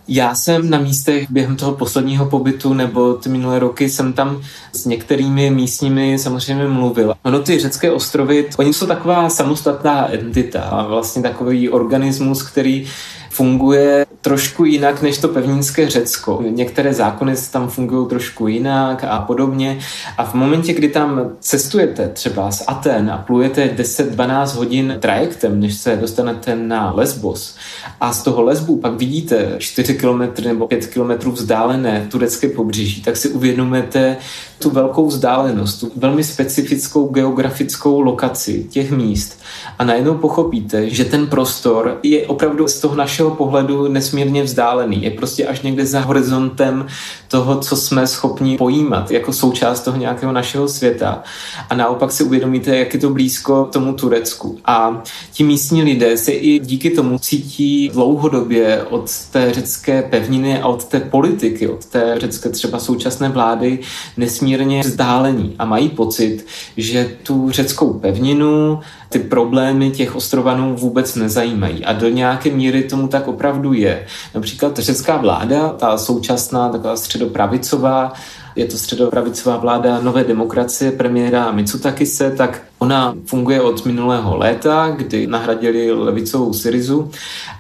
já 0.08 0.36
jsem 0.36 0.70
na 0.70 0.80
místech 0.80 1.32
během 1.32 1.56
toho 1.56 1.72
posledního 1.72 2.26
pobytu 2.26 2.74
nebo 2.74 3.14
ty 3.14 3.30
minulé 3.30 3.60
roky 3.60 3.90
jsem 3.90 4.14
tam 4.14 4.42
s 4.74 4.86
některými 4.86 5.50
místními 5.50 6.20
samozřejmě 6.20 6.68
mluvil. 6.68 7.14
Ono 7.24 7.40
ty 7.40 7.60
řecké 7.60 7.92
ostrovy, 7.92 8.50
oni 8.58 8.74
jsou 8.74 8.88
taková 8.88 9.30
samostatná 9.30 10.12
entita 10.12 10.86
vlastně 10.88 11.22
takový 11.22 11.70
organismus, 11.70 12.44
který 12.44 12.88
funguje 13.34 14.06
trošku 14.22 14.66
jinak 14.66 15.02
než 15.02 15.18
to 15.18 15.28
pevninské 15.28 15.90
Řecko. 15.90 16.44
Některé 16.50 16.94
zákony 16.94 17.34
tam 17.52 17.70
fungují 17.70 18.08
trošku 18.08 18.48
jinak 18.48 19.04
a 19.04 19.20
podobně. 19.20 19.80
A 20.18 20.24
v 20.26 20.34
momentě, 20.34 20.74
kdy 20.74 20.90
tam 20.90 21.22
cestujete 21.40 22.08
třeba 22.08 22.52
z 22.52 22.64
Aten 22.68 23.10
a 23.12 23.18
plujete 23.18 23.68
10-12 23.78 24.58
hodin 24.58 24.96
trajektem, 25.00 25.60
než 25.60 25.74
se 25.76 25.96
dostanete 25.96 26.56
na 26.56 26.92
Lesbos 26.92 27.56
a 28.02 28.14
z 28.14 28.24
toho 28.24 28.42
Lesbu 28.42 28.78
pak 28.78 28.94
vidíte 28.94 29.56
4 29.58 29.94
km 29.94 30.22
nebo 30.44 30.68
5 30.68 30.88
km 30.88 31.32
vzdálené 31.32 32.08
turecké 32.12 32.50
pobřeží, 32.50 33.02
tak 33.02 33.18
si 33.18 33.30
uvědomujete 33.30 34.18
tu 34.64 34.70
velkou 34.70 35.08
vzdálenost, 35.08 35.80
tu 35.80 35.92
velmi 35.96 36.24
specifickou 36.24 37.08
geografickou 37.08 38.02
lokaci 38.02 38.68
těch 38.70 38.92
míst 38.92 39.40
a 39.80 39.84
najednou 39.84 40.16
pochopíte, 40.16 40.90
že 40.90 41.06
ten 41.06 41.28
prostor 41.28 42.00
je 42.04 42.28
opravdu 42.28 42.68
z 42.68 42.80
toho 42.80 42.96
našeho 42.96 43.32
pohledu 43.32 43.88
nesmírně 43.88 44.44
vzdálený. 44.44 45.04
Je 45.04 45.12
prostě 45.12 45.48
až 45.48 45.62
někde 45.62 45.86
za 45.86 46.00
horizontem 46.00 46.88
toho, 47.28 47.60
co 47.60 47.76
jsme 47.76 48.08
schopni 48.08 48.58
pojímat 48.58 49.12
jako 49.12 49.34
součást 49.34 49.82
toho 49.82 49.98
nějakého 49.98 50.32
našeho 50.32 50.68
světa. 50.68 51.24
A 51.70 51.76
naopak 51.76 52.12
si 52.12 52.24
uvědomíte, 52.24 52.78
jak 52.78 52.94
je 52.94 53.00
to 53.00 53.10
blízko 53.10 53.70
tomu 53.72 53.94
Turecku. 53.94 54.58
A 54.66 55.04
ti 55.32 55.44
místní 55.44 55.84
lidé 55.84 56.18
se 56.18 56.32
i 56.32 56.60
díky 56.60 56.90
tomu 56.90 57.20
cítí 57.20 57.90
dlouhodobě 57.94 58.84
od 58.84 59.12
té 59.32 59.54
řecké 59.54 60.04
pevniny 60.04 60.62
a 60.62 60.68
od 60.68 60.86
té 60.86 61.00
politiky, 61.00 61.68
od 61.68 61.86
té 61.86 62.16
řecké 62.18 62.50
třeba 62.50 62.80
současné 62.80 63.30
vlády 63.30 63.80
nesmírně 64.18 64.53
vzdálení 64.84 65.56
a 65.60 65.66
mají 65.66 65.90
pocit, 65.90 66.46
že 66.78 67.12
tu 67.24 67.52
řeckou 67.52 67.94
pevninu 67.94 68.80
ty 69.10 69.20
problémy 69.20 69.92
těch 69.92 70.16
ostrovanů 70.16 70.76
vůbec 70.76 71.16
nezajímají. 71.16 71.86
A 71.86 71.94
do 71.94 72.10
nějaké 72.10 72.50
míry 72.52 72.84
tomu 72.84 73.08
tak 73.08 73.28
opravdu 73.28 73.74
je. 73.74 74.06
Například 74.36 74.80
řecká 74.80 75.18
vláda, 75.18 75.70
ta 75.70 75.98
současná, 75.98 76.70
taková 76.70 76.96
středopravicová, 76.96 78.14
je 78.56 78.66
to 78.66 78.78
středopravicová 78.78 79.58
vláda 79.58 80.00
nové 80.02 80.24
demokracie 80.24 80.92
premiéra 80.92 81.52
Mitsotakise, 81.52 82.32
tak 82.32 82.62
ona 82.80 83.16
funguje 83.26 83.62
od 83.62 83.86
minulého 83.86 84.38
léta, 84.38 84.94
kdy 84.98 85.28
nahradili 85.28 85.92
levicovou 85.92 86.54
Syrizu 86.54 87.12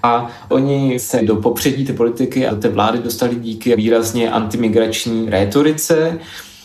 a 0.03 0.29
oni 0.49 0.99
se 0.99 1.21
do 1.21 1.35
popředí 1.35 1.85
té 1.85 1.93
politiky 1.93 2.47
a 2.47 2.55
té 2.55 2.69
vlády 2.69 2.99
dostali 2.99 3.35
díky 3.35 3.75
výrazně 3.75 4.31
antimigrační 4.31 5.29
rétorice, 5.29 6.19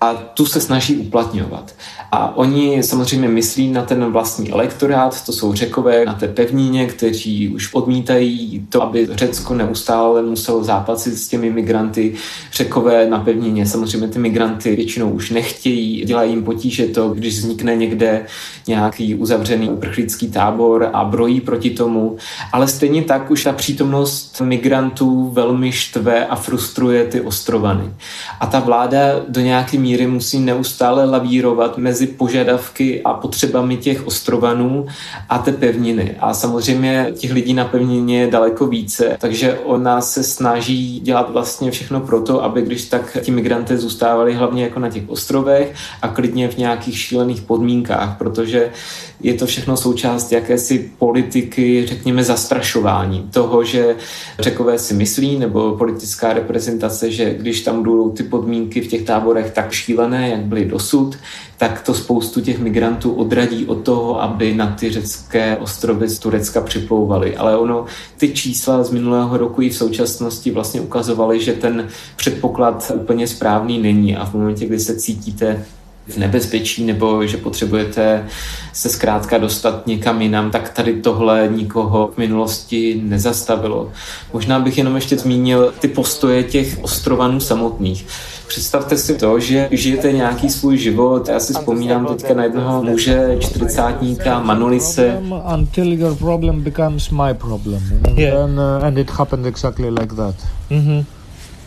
a 0.00 0.14
tu 0.14 0.46
se 0.46 0.60
snaží 0.60 0.96
uplatňovat. 0.96 1.74
A 2.12 2.36
oni 2.36 2.82
samozřejmě 2.82 3.28
myslí 3.28 3.70
na 3.70 3.82
ten 3.82 4.12
vlastní 4.12 4.52
elektorát, 4.52 5.26
to 5.26 5.32
jsou 5.32 5.54
řekové 5.54 6.04
na 6.04 6.14
té 6.14 6.28
pevnině, 6.28 6.86
kteří 6.86 7.48
už 7.48 7.74
odmítají 7.74 8.66
to, 8.68 8.82
aby 8.82 9.08
Řecko 9.10 9.54
neustále 9.54 10.22
muselo 10.22 10.64
zápasit 10.64 11.18
s 11.18 11.28
těmi 11.28 11.50
migranty. 11.50 12.14
Řekové 12.52 13.10
na 13.10 13.18
pevnině 13.18 13.66
samozřejmě 13.66 14.08
ty 14.08 14.18
migranty 14.18 14.76
většinou 14.76 15.10
už 15.10 15.30
nechtějí, 15.30 16.04
dělají 16.04 16.30
jim 16.30 16.44
potíže 16.44 16.86
to, 16.86 17.08
když 17.08 17.38
vznikne 17.38 17.76
někde 17.76 18.26
nějaký 18.66 19.14
uzavřený 19.14 19.68
uprchlický 19.68 20.28
tábor 20.28 20.90
a 20.92 21.04
brojí 21.04 21.40
proti 21.40 21.70
tomu. 21.70 22.16
Ale 22.52 22.68
stejně 22.68 23.02
tak 23.02 23.30
už 23.30 23.44
ta 23.44 23.52
přítomnost 23.52 24.40
migrantů 24.40 25.30
velmi 25.30 25.72
štve 25.72 26.26
a 26.26 26.36
frustruje 26.36 27.04
ty 27.04 27.20
ostrovany. 27.20 27.90
A 28.40 28.46
ta 28.46 28.60
vláda 28.60 28.98
do 29.28 29.40
nějaké 29.40 29.78
míry 29.86 30.06
musí 30.06 30.38
neustále 30.40 31.04
lavírovat 31.04 31.78
mezi 31.78 32.06
požadavky 32.06 33.02
a 33.02 33.14
potřebami 33.14 33.76
těch 33.76 34.06
ostrovanů 34.06 34.86
a 35.28 35.38
té 35.38 35.52
pevniny. 35.52 36.16
A 36.20 36.34
samozřejmě 36.34 37.12
těch 37.14 37.32
lidí 37.32 37.54
na 37.54 37.64
pevnině 37.64 38.20
je 38.20 38.30
daleko 38.30 38.66
více, 38.66 39.16
takže 39.20 39.58
ona 39.64 40.00
se 40.00 40.22
snaží 40.22 41.00
dělat 41.00 41.30
vlastně 41.32 41.70
všechno 41.70 42.00
proto, 42.00 42.44
aby 42.44 42.62
když 42.62 42.84
tak 42.84 43.16
ti 43.20 43.30
migranté 43.30 43.78
zůstávali 43.78 44.34
hlavně 44.34 44.62
jako 44.62 44.80
na 44.80 44.90
těch 44.90 45.08
ostrovech 45.08 45.74
a 46.02 46.08
klidně 46.08 46.48
v 46.48 46.58
nějakých 46.58 46.98
šílených 46.98 47.42
podmínkách, 47.42 48.18
protože 48.18 48.70
je 49.20 49.34
to 49.34 49.46
všechno 49.46 49.76
součást 49.76 50.32
jakési 50.32 50.90
politiky, 50.98 51.86
řekněme, 51.86 52.24
zastrašování 52.24 53.28
toho, 53.32 53.64
že 53.64 53.96
řekové 54.38 54.78
si 54.78 54.94
myslí, 54.94 55.38
nebo 55.38 55.76
politická 55.76 56.32
reprezentace, 56.32 57.10
že 57.10 57.34
když 57.34 57.60
tam 57.60 57.82
budou 57.82 58.10
ty 58.10 58.22
podmínky 58.22 58.80
v 58.80 58.86
těch 58.86 59.02
táborech 59.02 59.50
tak 59.50 59.72
šílené, 59.76 60.28
jak 60.28 60.40
byly 60.40 60.64
dosud, 60.64 61.16
tak 61.58 61.80
to 61.80 61.94
spoustu 61.94 62.40
těch 62.40 62.58
migrantů 62.58 63.12
odradí 63.12 63.66
od 63.66 63.74
toho, 63.74 64.22
aby 64.22 64.54
na 64.54 64.66
ty 64.66 64.90
řecké 64.90 65.56
ostrovy 65.56 66.08
z 66.08 66.18
Turecka 66.18 66.60
připlouvali. 66.60 67.36
Ale 67.36 67.56
ono, 67.56 67.84
ty 68.16 68.28
čísla 68.28 68.84
z 68.84 68.90
minulého 68.90 69.36
roku 69.36 69.62
i 69.62 69.70
v 69.70 69.76
současnosti 69.76 70.50
vlastně 70.50 70.80
ukazovaly, 70.80 71.44
že 71.44 71.52
ten 71.52 71.88
předpoklad 72.16 72.92
úplně 72.94 73.26
správný 73.26 73.78
není 73.78 74.16
a 74.16 74.24
v 74.24 74.34
momentě, 74.34 74.66
kdy 74.66 74.80
se 74.80 74.96
cítíte 74.96 75.64
v 76.08 76.16
nebezpečí 76.16 76.84
nebo 76.84 77.26
že 77.26 77.36
potřebujete 77.36 78.26
se 78.72 78.88
zkrátka 78.88 79.38
dostat 79.38 79.86
někam 79.86 80.22
jinam, 80.22 80.50
tak 80.50 80.70
tady 80.70 81.00
tohle 81.00 81.48
nikoho 81.52 82.10
v 82.14 82.18
minulosti 82.18 83.00
nezastavilo. 83.04 83.92
Možná 84.32 84.60
bych 84.60 84.78
jenom 84.78 84.94
ještě 84.94 85.18
zmínil 85.18 85.74
ty 85.78 85.88
postoje 85.88 86.42
těch 86.42 86.78
ostrovanů 86.82 87.40
samotných. 87.40 88.06
Představte 88.48 88.96
si 88.96 89.14
to, 89.14 89.40
že 89.40 89.68
žijete 89.70 90.12
nějaký 90.12 90.50
svůj 90.50 90.78
život. 90.78 91.28
Já 91.28 91.40
si 91.40 91.52
vzpomínám 91.52 92.06
teďka 92.06 92.34
na 92.34 92.44
jednoho 92.44 92.82
muže, 92.82 93.36
čtyřicátníka, 93.40 94.40
Manolise. 94.42 95.22
Until 95.54 95.92
your 95.92 96.14
problem 96.14 96.62
becomes 96.62 97.10
my 97.10 97.34
problem. 97.34 97.82
And, 98.04 98.18
yeah. 98.18 98.34
then, 98.34 98.60
uh, 98.60 98.84
and 98.84 98.98
it 98.98 99.10
happened 99.10 99.46
exactly 99.46 99.90
like 99.90 100.14
that. 100.14 100.34
Mm-hmm. 100.70 101.04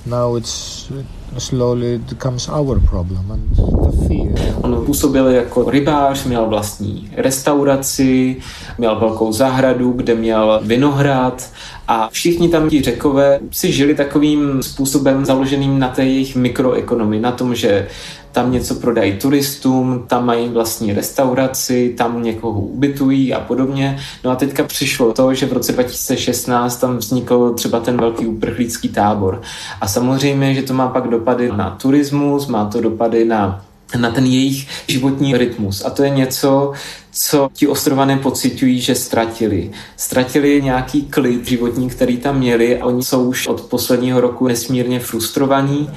Now 0.05 0.37
it's 0.37 0.91
slowly 1.37 1.95
it 1.95 2.01
becomes 2.01 2.49
our 2.49 2.79
problem 2.79 3.31
and 3.31 3.55
the 3.55 4.07
fear. 4.07 4.55
On 4.61 4.85
působil 4.85 5.27
jako 5.27 5.69
rybář, 5.69 6.23
měl 6.25 6.45
vlastní 6.45 7.11
restauraci, 7.17 8.37
měl 8.77 8.99
velkou 8.99 9.31
zahradu, 9.31 9.91
kde 9.91 10.15
měl 10.15 10.59
vinohrad 10.63 11.49
a 11.91 12.09
všichni 12.11 12.49
tam 12.49 12.69
ti 12.69 12.81
řekové 12.81 13.39
si 13.51 13.71
žili 13.71 13.95
takovým 13.95 14.63
způsobem 14.63 15.25
založeným 15.25 15.79
na 15.79 15.87
té 15.87 16.03
jejich 16.03 16.35
mikroekonomii, 16.35 17.21
na 17.21 17.31
tom, 17.31 17.55
že 17.55 17.87
tam 18.31 18.51
něco 18.51 18.75
prodají 18.75 19.17
turistům, 19.17 20.03
tam 20.07 20.25
mají 20.25 20.49
vlastní 20.49 20.93
restauraci, 20.93 21.93
tam 21.97 22.23
někoho 22.23 22.59
ubytují 22.59 23.33
a 23.33 23.39
podobně. 23.39 23.99
No 24.23 24.31
a 24.31 24.35
teďka 24.35 24.63
přišlo 24.63 25.13
to, 25.13 25.33
že 25.33 25.45
v 25.45 25.53
roce 25.53 25.71
2016 25.71 26.77
tam 26.77 26.97
vznikl 26.97 27.53
třeba 27.53 27.79
ten 27.79 27.97
velký 27.97 28.25
uprchlícký 28.25 28.89
tábor. 28.89 29.41
A 29.81 29.87
samozřejmě, 29.87 30.53
že 30.53 30.61
to 30.61 30.73
má 30.73 30.87
pak 30.87 31.07
dopady 31.07 31.51
na 31.51 31.69
turismus, 31.69 32.47
má 32.47 32.65
to 32.65 32.81
dopady 32.81 33.25
na 33.25 33.65
na 33.97 34.11
ten 34.11 34.25
jejich 34.25 34.67
životní 34.87 35.37
rytmus. 35.37 35.85
A 35.85 35.89
to 35.89 36.03
je 36.03 36.09
něco, 36.09 36.73
co 37.21 37.49
ti 37.53 37.67
ostrované 37.67 38.17
pocitují, 38.17 38.81
že 38.81 38.95
ztratili. 38.95 39.71
Ztratili 39.97 40.61
nějaký 40.61 41.01
klid 41.01 41.47
životní, 41.47 41.89
který 41.89 42.17
tam 42.17 42.37
měli 42.37 42.79
a 42.79 42.85
oni 42.85 43.03
jsou 43.03 43.23
už 43.23 43.47
od 43.47 43.61
posledního 43.61 44.21
roku 44.21 44.47
nesmírně 44.47 44.99
frustrovaní 44.99 45.89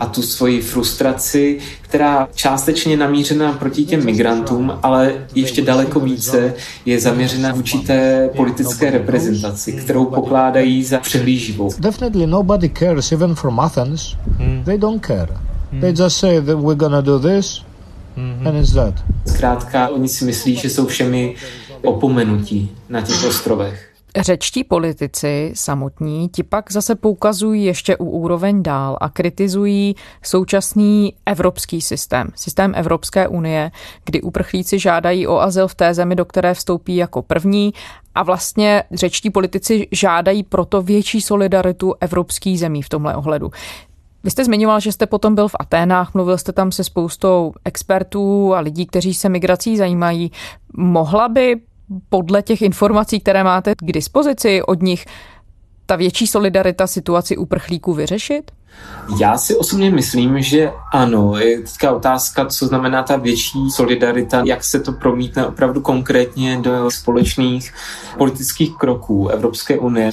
a 0.00 0.06
tu 0.06 0.22
svoji 0.22 0.60
frustraci, 0.60 1.58
která 1.80 2.28
částečně 2.34 2.96
namířená 2.96 3.52
proti 3.52 3.84
těm 3.84 4.04
migrantům, 4.04 4.72
ale 4.82 5.14
ještě 5.34 5.62
daleko 5.62 6.00
více 6.00 6.54
je 6.86 7.00
zaměřena 7.00 7.52
vůči 7.52 7.78
té 7.78 8.30
politické 8.36 8.90
reprezentaci, 8.90 9.72
kterou 9.72 10.04
pokládají 10.04 10.84
za 10.84 10.98
přehlíživou. 10.98 11.70
Definitely 11.78 12.26
nobody 12.26 12.70
cares, 12.78 13.12
even 13.12 13.34
from 13.34 13.60
Athens. 13.60 14.16
They 14.64 14.78
don't 14.78 15.06
care. 15.06 15.28
They 15.80 15.94
just 15.98 16.16
say 16.16 16.40
that 16.40 16.58
we're 16.58 16.74
gonna 16.74 17.00
do 17.00 17.18
this, 17.18 17.62
mm-hmm. 18.16 18.74
that. 18.74 19.04
Zkrátka, 19.26 19.88
oni 19.88 20.08
si 20.08 20.24
myslí, 20.24 20.56
že 20.56 20.70
jsou 20.70 20.86
všemi 20.86 21.34
opomenutí 21.82 22.76
na 22.88 23.00
těch 23.00 23.24
ostrovech. 23.24 23.90
Řečtí 24.16 24.64
politici 24.64 25.52
samotní 25.54 26.28
ti 26.28 26.42
pak 26.42 26.72
zase 26.72 26.94
poukazují 26.94 27.64
ještě 27.64 27.96
u 27.96 28.04
úroveň 28.04 28.62
dál 28.62 28.98
a 29.00 29.08
kritizují 29.08 29.96
současný 30.22 31.14
evropský 31.26 31.80
systém, 31.80 32.28
systém 32.34 32.72
Evropské 32.76 33.28
unie, 33.28 33.70
kdy 34.04 34.22
uprchlíci 34.22 34.78
žádají 34.78 35.26
o 35.26 35.38
azyl 35.38 35.68
v 35.68 35.74
té 35.74 35.94
zemi, 35.94 36.16
do 36.16 36.24
které 36.24 36.54
vstoupí 36.54 36.96
jako 36.96 37.22
první 37.22 37.72
a 38.14 38.22
vlastně 38.22 38.82
řečtí 38.92 39.30
politici 39.30 39.88
žádají 39.92 40.42
proto 40.42 40.82
větší 40.82 41.20
solidaritu 41.20 41.94
evropských 42.00 42.60
zemí 42.60 42.82
v 42.82 42.88
tomhle 42.88 43.14
ohledu. 43.16 43.50
Vy 44.24 44.30
jste 44.30 44.44
zmiňoval, 44.44 44.80
že 44.80 44.92
jste 44.92 45.06
potom 45.06 45.34
byl 45.34 45.48
v 45.48 45.56
Aténách, 45.60 46.14
mluvil 46.14 46.38
jste 46.38 46.52
tam 46.52 46.72
se 46.72 46.84
spoustou 46.84 47.52
expertů 47.64 48.54
a 48.54 48.60
lidí, 48.60 48.86
kteří 48.86 49.14
se 49.14 49.28
migrací 49.28 49.76
zajímají. 49.76 50.32
Mohla 50.76 51.28
by 51.28 51.60
podle 52.08 52.42
těch 52.42 52.62
informací, 52.62 53.20
které 53.20 53.44
máte 53.44 53.74
k 53.74 53.92
dispozici 53.92 54.62
od 54.62 54.82
nich, 54.82 55.06
ta 55.86 55.96
větší 55.96 56.26
solidarita 56.26 56.86
situaci 56.86 57.36
uprchlíků 57.36 57.94
vyřešit? 57.94 58.50
Já 59.20 59.38
si 59.38 59.56
osobně 59.56 59.90
myslím, 59.90 60.42
že 60.42 60.72
ano. 60.92 61.38
Je 61.38 61.60
teďka 61.60 61.92
otázka, 61.92 62.46
co 62.46 62.66
znamená 62.66 63.02
ta 63.02 63.16
větší 63.16 63.70
solidarita, 63.70 64.42
jak 64.44 64.64
se 64.64 64.80
to 64.80 64.92
promítne 64.92 65.46
opravdu 65.46 65.80
konkrétně 65.80 66.56
do 66.56 66.90
společných 66.90 67.72
politických 68.18 68.76
kroků 68.76 69.28
Evropské 69.28 69.78
unie. 69.78 70.10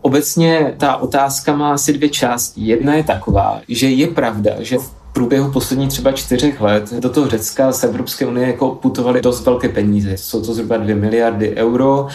Obecně 0.00 0.74
ta 0.78 0.96
otázka 0.96 1.56
má 1.56 1.72
asi 1.72 1.92
dvě 1.92 2.08
části. 2.08 2.60
Jedna 2.60 2.94
je 2.94 3.04
taková, 3.04 3.60
že 3.68 3.90
je 3.90 4.06
pravda, 4.06 4.50
že 4.58 4.78
v 4.78 4.90
průběhu 5.12 5.52
posledních 5.52 5.88
třeba 5.88 6.12
čtyřech 6.12 6.60
let 6.60 6.92
do 6.92 7.10
toho 7.10 7.28
Řecka 7.28 7.72
z 7.72 7.84
Evropské 7.84 8.26
unie 8.26 8.46
jako 8.46 8.70
putovaly 8.70 9.20
dost 9.20 9.44
velké 9.44 9.68
peníze. 9.68 10.16
Jsou 10.16 10.42
to 10.42 10.54
zhruba 10.54 10.76
2 10.76 10.96
miliardy 10.96 11.56
euro 11.56 12.06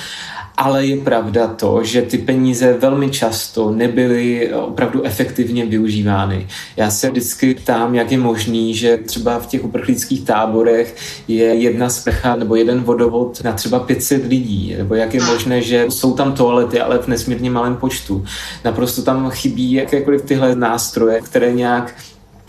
ale 0.57 0.85
je 0.85 0.97
pravda 0.97 1.47
to, 1.47 1.83
že 1.83 2.01
ty 2.01 2.17
peníze 2.17 2.73
velmi 2.73 3.09
často 3.09 3.71
nebyly 3.71 4.53
opravdu 4.53 5.03
efektivně 5.03 5.65
využívány. 5.65 6.47
Já 6.77 6.91
se 6.91 7.09
vždycky 7.09 7.55
ptám, 7.55 7.95
jak 7.95 8.11
je 8.11 8.17
možný, 8.17 8.75
že 8.75 8.97
třeba 8.97 9.39
v 9.39 9.47
těch 9.47 9.65
uprchlických 9.65 10.25
táborech 10.25 10.95
je 11.27 11.43
jedna 11.43 11.89
sprcha 11.89 12.35
nebo 12.35 12.55
jeden 12.55 12.83
vodovod 12.83 13.43
na 13.43 13.51
třeba 13.51 13.79
500 13.79 14.25
lidí, 14.25 14.75
nebo 14.77 14.95
jak 14.95 15.13
je 15.13 15.21
možné, 15.21 15.61
že 15.61 15.85
jsou 15.89 16.13
tam 16.13 16.33
toalety, 16.33 16.79
ale 16.79 16.97
v 16.97 17.07
nesmírně 17.07 17.49
malém 17.49 17.75
počtu. 17.75 18.25
Naprosto 18.63 19.01
tam 19.01 19.29
chybí 19.29 19.71
jakékoliv 19.71 20.21
tyhle 20.21 20.55
nástroje, 20.55 21.21
které 21.21 21.53
nějak 21.53 21.95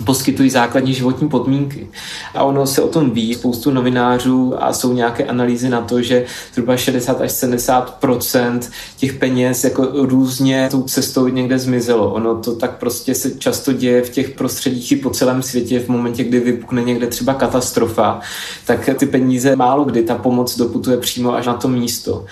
poskytují 0.04 0.50
základní 0.50 0.94
životní 0.94 1.28
podmínky. 1.28 1.88
A 2.34 2.42
ono 2.42 2.66
se 2.66 2.82
o 2.82 2.88
tom 2.88 3.10
ví, 3.10 3.34
spoustu 3.34 3.70
novinářů 3.70 4.64
a 4.64 4.72
jsou 4.72 4.92
nějaké 4.92 5.24
analýzy 5.24 5.68
na 5.68 5.80
to, 5.80 6.02
že 6.02 6.24
zhruba 6.52 6.76
60 6.76 7.20
až 7.20 7.30
70% 7.30 8.60
těch 8.96 9.12
peněz 9.12 9.64
jako 9.64 9.88
různě 9.92 10.68
tou 10.70 10.82
cestou 10.82 11.28
někde 11.28 11.58
zmizelo. 11.58 12.12
Ono 12.12 12.34
to 12.34 12.54
tak 12.56 12.78
prostě 12.78 13.14
se 13.14 13.30
často 13.30 13.72
děje 13.72 14.02
v 14.02 14.10
těch 14.10 14.30
prostředích 14.30 14.92
i 14.92 14.96
po 14.96 15.10
celém 15.10 15.42
světě 15.42 15.80
v 15.80 15.88
momentě, 15.88 16.24
kdy 16.24 16.40
vypukne 16.40 16.82
někde 16.82 17.06
třeba 17.06 17.34
katastrofa, 17.34 18.20
tak 18.66 18.90
ty 18.98 19.06
peníze 19.06 19.56
málo 19.56 19.84
kdy 19.84 20.02
ta 20.02 20.14
pomoc 20.14 20.56
doputuje 20.56 20.96
přímo 20.96 21.34
až 21.34 21.46
na 21.46 21.54
to 21.54 21.68
místo. 21.68 22.24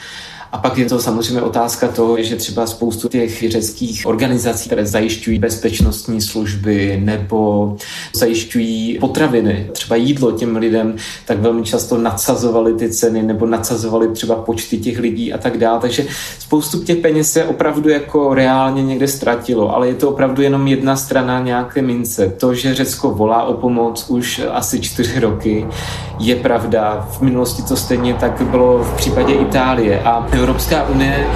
A 0.53 0.59
pak 0.59 0.79
je 0.79 0.87
to 0.87 1.01
samozřejmě 1.01 1.43
otázka 1.43 1.89
toho, 1.89 2.23
že 2.23 2.37
třeba 2.37 2.67
spoustu 2.67 3.09
těch 3.09 3.51
řeckých 3.51 4.07
organizací, 4.07 4.69
které 4.69 4.87
zajišťují 4.87 5.39
bezpečnostní 5.39 6.21
služby 6.21 7.01
nebo 7.05 7.77
zajišťují 8.15 8.99
potraviny, 8.99 9.67
třeba 9.73 9.97
jídlo 9.97 10.33
těm 10.33 10.57
lidem, 10.57 10.97
tak 11.27 11.41
velmi 11.41 11.63
často 11.63 11.99
nadsazovali 11.99 12.75
ty 12.75 12.91
ceny 12.91 13.23
nebo 13.23 13.47
nadsazovali 13.47 14.09
třeba 14.09 14.35
počty 14.35 14.79
těch 14.79 14.99
lidí 14.99 15.33
a 15.33 15.39
tak 15.39 15.59
dále. 15.59 15.81
Takže 15.81 16.07
spoustu 16.39 16.85
těch 16.85 16.99
peněz 16.99 17.33
se 17.33 17.45
opravdu 17.45 17.89
jako 17.89 18.35
reálně 18.35 18.83
někde 18.83 19.09
ztratilo, 19.09 19.77
ale 19.77 19.89
je 19.89 19.95
to 19.95 20.11
opravdu 20.11 20.43
jenom 20.43 20.67
jedna 20.67 20.97
strana 20.97 21.41
nějaké 21.41 21.83
mince. 21.83 22.35
To, 22.41 22.55
že 22.55 22.75
Řecko 22.75 23.11
volá 23.11 23.43
o 23.43 23.55
pomoc 23.55 24.05
už 24.09 24.41
asi 24.51 24.81
čtyři 24.81 25.21
roky, 25.21 25.67
je 26.19 26.37
pravda. 26.37 27.09
V 27.11 27.21
minulosti 27.21 27.63
to 27.63 27.77
stejně 27.77 28.15
tak 28.15 28.43
bylo 28.43 28.79
v 28.79 28.97
případě 28.97 29.35
Itálie 29.35 30.03
a 30.03 30.21
Evropská 30.43 30.89
unie 30.89 31.27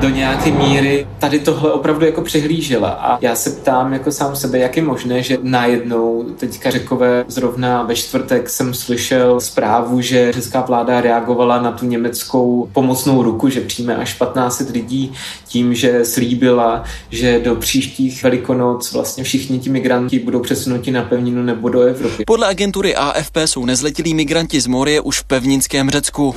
do 0.00 0.08
nějaké 0.08 0.50
míry 0.50 1.06
tady 1.18 1.38
tohle 1.38 1.72
opravdu 1.72 2.06
jako 2.06 2.22
přehlížela. 2.22 2.88
A 2.88 3.18
já 3.20 3.34
se 3.34 3.50
ptám 3.50 3.92
jako 3.92 4.12
sám 4.12 4.36
sebe, 4.36 4.58
jak 4.58 4.76
je 4.76 4.82
možné, 4.82 5.22
že 5.22 5.38
najednou, 5.42 6.24
teďka 6.36 6.70
řekové, 6.70 7.24
zrovna 7.28 7.82
ve 7.82 7.94
čtvrtek 7.94 8.50
jsem 8.50 8.74
slyšel 8.74 9.40
zprávu, 9.40 10.00
že 10.00 10.32
řecká 10.32 10.60
vláda 10.60 11.00
reagovala 11.00 11.62
na 11.62 11.72
tu 11.72 11.86
německou 11.86 12.68
pomocnou 12.72 13.22
ruku, 13.22 13.48
že 13.48 13.60
přijme 13.60 13.96
až 13.96 14.14
15 14.14 14.70
lidí 14.70 15.12
tím, 15.48 15.74
že 15.74 16.04
slíbila, 16.04 16.84
že 17.10 17.40
do 17.40 17.54
příštích 17.54 18.22
velikonoc 18.22 18.92
vlastně 18.92 19.24
všichni 19.24 19.58
ti 19.58 19.70
migranti 19.70 20.18
budou 20.18 20.40
přesunuti 20.40 20.90
na 20.90 21.02
pevninu 21.02 21.42
nebo 21.42 21.68
do 21.68 21.80
Evropy. 21.80 22.24
Podle 22.26 22.46
agentury 22.46 22.94
AFP 22.94 23.36
jsou 23.44 23.64
nezletilí 23.64 24.14
migranti 24.14 24.60
z 24.60 24.66
Morie 24.66 25.00
už 25.00 25.20
v 25.20 25.24
pevninském 25.24 25.90
Řecku. 25.90 26.34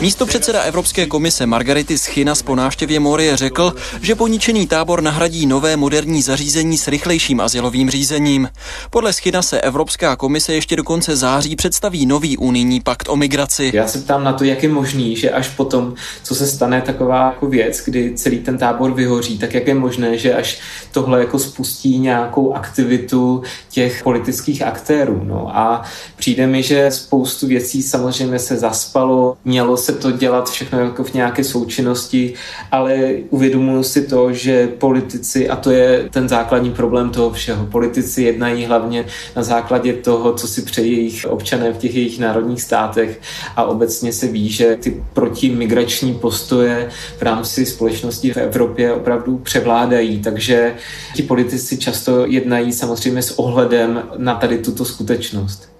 Místo 0.00 0.25
předseda 0.26 0.62
Evropské 0.62 1.06
komise 1.06 1.46
Margarity 1.46 1.98
Schinas 1.98 2.42
po 2.42 2.54
návštěvě 2.54 3.00
Morie 3.00 3.36
řekl, 3.36 3.74
že 4.02 4.14
poničený 4.14 4.66
tábor 4.66 5.02
nahradí 5.02 5.46
nové 5.46 5.76
moderní 5.76 6.22
zařízení 6.22 6.78
s 6.78 6.88
rychlejším 6.88 7.40
asilovým 7.40 7.90
řízením. 7.90 8.48
Podle 8.90 9.12
Schina 9.12 9.42
se 9.42 9.60
Evropská 9.60 10.16
komise 10.16 10.54
ještě 10.54 10.76
do 10.76 10.84
konce 10.84 11.16
září 11.16 11.56
představí 11.56 12.06
nový 12.06 12.36
unijní 12.36 12.80
pakt 12.80 13.08
o 13.08 13.16
migraci. 13.16 13.70
Já 13.74 13.88
se 13.88 13.98
ptám 13.98 14.24
na 14.24 14.32
to, 14.32 14.44
jak 14.44 14.62
je 14.62 14.68
možný, 14.68 15.16
že 15.16 15.30
až 15.30 15.48
potom, 15.48 15.94
co 16.22 16.34
se 16.34 16.46
stane 16.46 16.82
taková 16.82 17.24
jako 17.24 17.46
věc, 17.46 17.82
kdy 17.84 18.12
celý 18.14 18.38
ten 18.38 18.58
tábor 18.58 18.94
vyhoří, 18.94 19.38
tak 19.38 19.54
jak 19.54 19.66
je 19.66 19.74
možné, 19.74 20.18
že 20.18 20.34
až 20.34 20.58
tohle 20.92 21.20
jako 21.20 21.38
spustí 21.38 21.98
nějakou 21.98 22.54
aktivitu 22.54 23.42
těch 23.70 24.02
politických 24.02 24.62
aktérů. 24.62 25.20
No 25.24 25.58
a 25.58 25.82
přijde 26.16 26.46
mi, 26.46 26.62
že 26.62 26.90
spoustu 26.90 27.46
věcí 27.46 27.82
samozřejmě 27.82 28.38
se 28.38 28.56
zaspalo, 28.56 29.36
mělo 29.44 29.76
se 29.76 29.92
to 29.92 30.15
dělat 30.16 30.50
všechno 30.50 30.80
jako 30.80 31.04
v 31.04 31.14
nějaké 31.14 31.44
součinnosti, 31.44 32.34
ale 32.72 33.14
uvědomuji 33.30 33.82
si 33.82 34.02
to, 34.02 34.32
že 34.32 34.68
politici, 34.68 35.48
a 35.48 35.56
to 35.56 35.70
je 35.70 36.08
ten 36.10 36.28
základní 36.28 36.70
problém 36.70 37.10
toho 37.10 37.30
všeho, 37.30 37.66
politici 37.66 38.22
jednají 38.22 38.64
hlavně 38.64 39.04
na 39.36 39.42
základě 39.42 39.92
toho, 39.92 40.32
co 40.32 40.48
si 40.48 40.62
přejí 40.62 40.92
jejich 40.92 41.26
občané 41.26 41.72
v 41.72 41.78
těch 41.78 41.94
jejich 41.94 42.18
národních 42.18 42.62
státech 42.62 43.20
a 43.56 43.64
obecně 43.64 44.12
se 44.12 44.26
ví, 44.26 44.48
že 44.48 44.76
ty 44.76 45.02
protimigrační 45.12 46.14
postoje 46.14 46.88
v 47.18 47.22
rámci 47.22 47.66
společnosti 47.66 48.32
v 48.32 48.36
Evropě 48.36 48.92
opravdu 48.92 49.38
převládají, 49.38 50.22
takže 50.22 50.74
ti 51.14 51.22
politici 51.22 51.78
často 51.78 52.26
jednají 52.26 52.72
samozřejmě 52.72 53.22
s 53.22 53.38
ohledem 53.38 54.02
na 54.16 54.34
tady 54.34 54.58
tuto 54.58 54.84
skutečnost. 54.84 55.75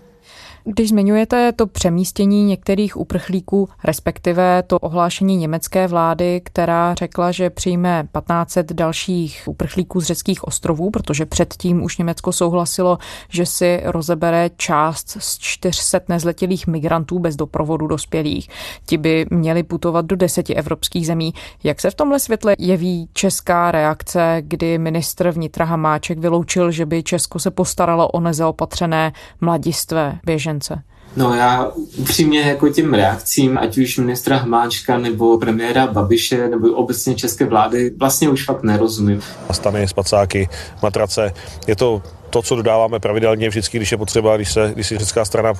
Když 0.68 0.88
zmiňujete 0.88 1.52
to 1.52 1.66
přemístění 1.66 2.44
některých 2.44 2.96
uprchlíků, 2.96 3.68
respektive 3.84 4.62
to 4.62 4.78
ohlášení 4.78 5.36
německé 5.36 5.86
vlády, 5.86 6.40
která 6.44 6.94
řekla, 6.94 7.32
že 7.32 7.50
přijme 7.50 8.08
1500 8.18 8.72
dalších 8.72 9.42
uprchlíků 9.46 10.00
z 10.00 10.04
řeckých 10.04 10.44
ostrovů, 10.44 10.90
protože 10.90 11.26
předtím 11.26 11.82
už 11.82 11.98
Německo 11.98 12.32
souhlasilo, 12.32 12.98
že 13.28 13.46
si 13.46 13.80
rozebere 13.84 14.50
část 14.56 15.16
z 15.18 15.38
400 15.38 16.00
nezletilých 16.08 16.66
migrantů 16.66 17.18
bez 17.18 17.36
doprovodu 17.36 17.86
dospělých. 17.86 18.48
Ti 18.86 18.98
by 18.98 19.26
měli 19.30 19.62
putovat 19.62 20.06
do 20.06 20.16
deseti 20.16 20.54
evropských 20.54 21.06
zemí. 21.06 21.34
Jak 21.64 21.80
se 21.80 21.90
v 21.90 21.94
tomhle 21.94 22.18
světle 22.18 22.54
jeví 22.58 23.08
česká 23.12 23.70
reakce, 23.70 24.36
kdy 24.40 24.78
ministr 24.78 25.30
vnitra 25.30 25.64
Hamáček 25.64 26.18
vyloučil, 26.18 26.70
že 26.70 26.86
by 26.86 27.02
Česko 27.02 27.38
se 27.38 27.50
postaralo 27.50 28.08
o 28.08 28.20
nezaopatřené 28.20 29.12
mladistvé 29.40 30.18
běžence? 30.24 30.55
Konference? 30.56 30.82
No 31.16 31.34
já 31.34 31.70
upřímně 31.96 32.40
jako 32.40 32.68
těm 32.68 32.94
reakcím, 32.94 33.58
ať 33.58 33.78
už 33.78 33.98
ministra 33.98 34.36
Hmáčka 34.36 34.98
nebo 34.98 35.38
premiéra 35.38 35.86
Babiše 35.86 36.48
nebo 36.48 36.68
obecně 36.68 37.14
české 37.14 37.44
vlády, 37.44 37.90
vlastně 37.98 38.28
už 38.28 38.44
fakt 38.44 38.62
nerozumím. 38.62 39.22
Stany, 39.52 39.88
spacáky, 39.88 40.48
matrace, 40.82 41.32
je 41.66 41.76
to 41.76 42.02
to, 42.30 42.42
co 42.42 42.56
dodáváme 42.56 43.00
pravidelně 43.00 43.48
vždycky, 43.48 43.78
když 43.78 43.92
je 43.92 43.98
potřeba, 43.98 44.36
když 44.36 44.52
se, 44.52 44.70
když 44.74 44.86
si 44.86 44.98
řecká 44.98 45.24
strana 45.24 45.52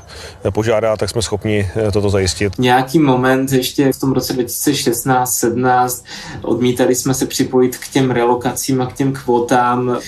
požádá, 0.51 0.97
tak 0.97 1.11
jsme 1.11 1.23
schopni 1.23 1.71
eh, 1.77 1.93
toto 1.93 2.11
zajistit. 2.11 2.59
Nějaký 2.59 2.99
moment 2.99 3.53
ještě 3.53 3.93
v 3.93 4.01
tom 4.01 4.13
roce 4.13 4.35
2016-17 4.35 6.05
odmítali 6.43 6.95
jsme 6.95 7.15
se 7.15 7.27
připojit 7.27 7.77
k 7.77 7.89
těm 7.89 8.11
relokacím 8.11 8.83
a 8.83 8.87
k 8.87 8.93
těm 8.93 9.13
kvotám 9.13 9.99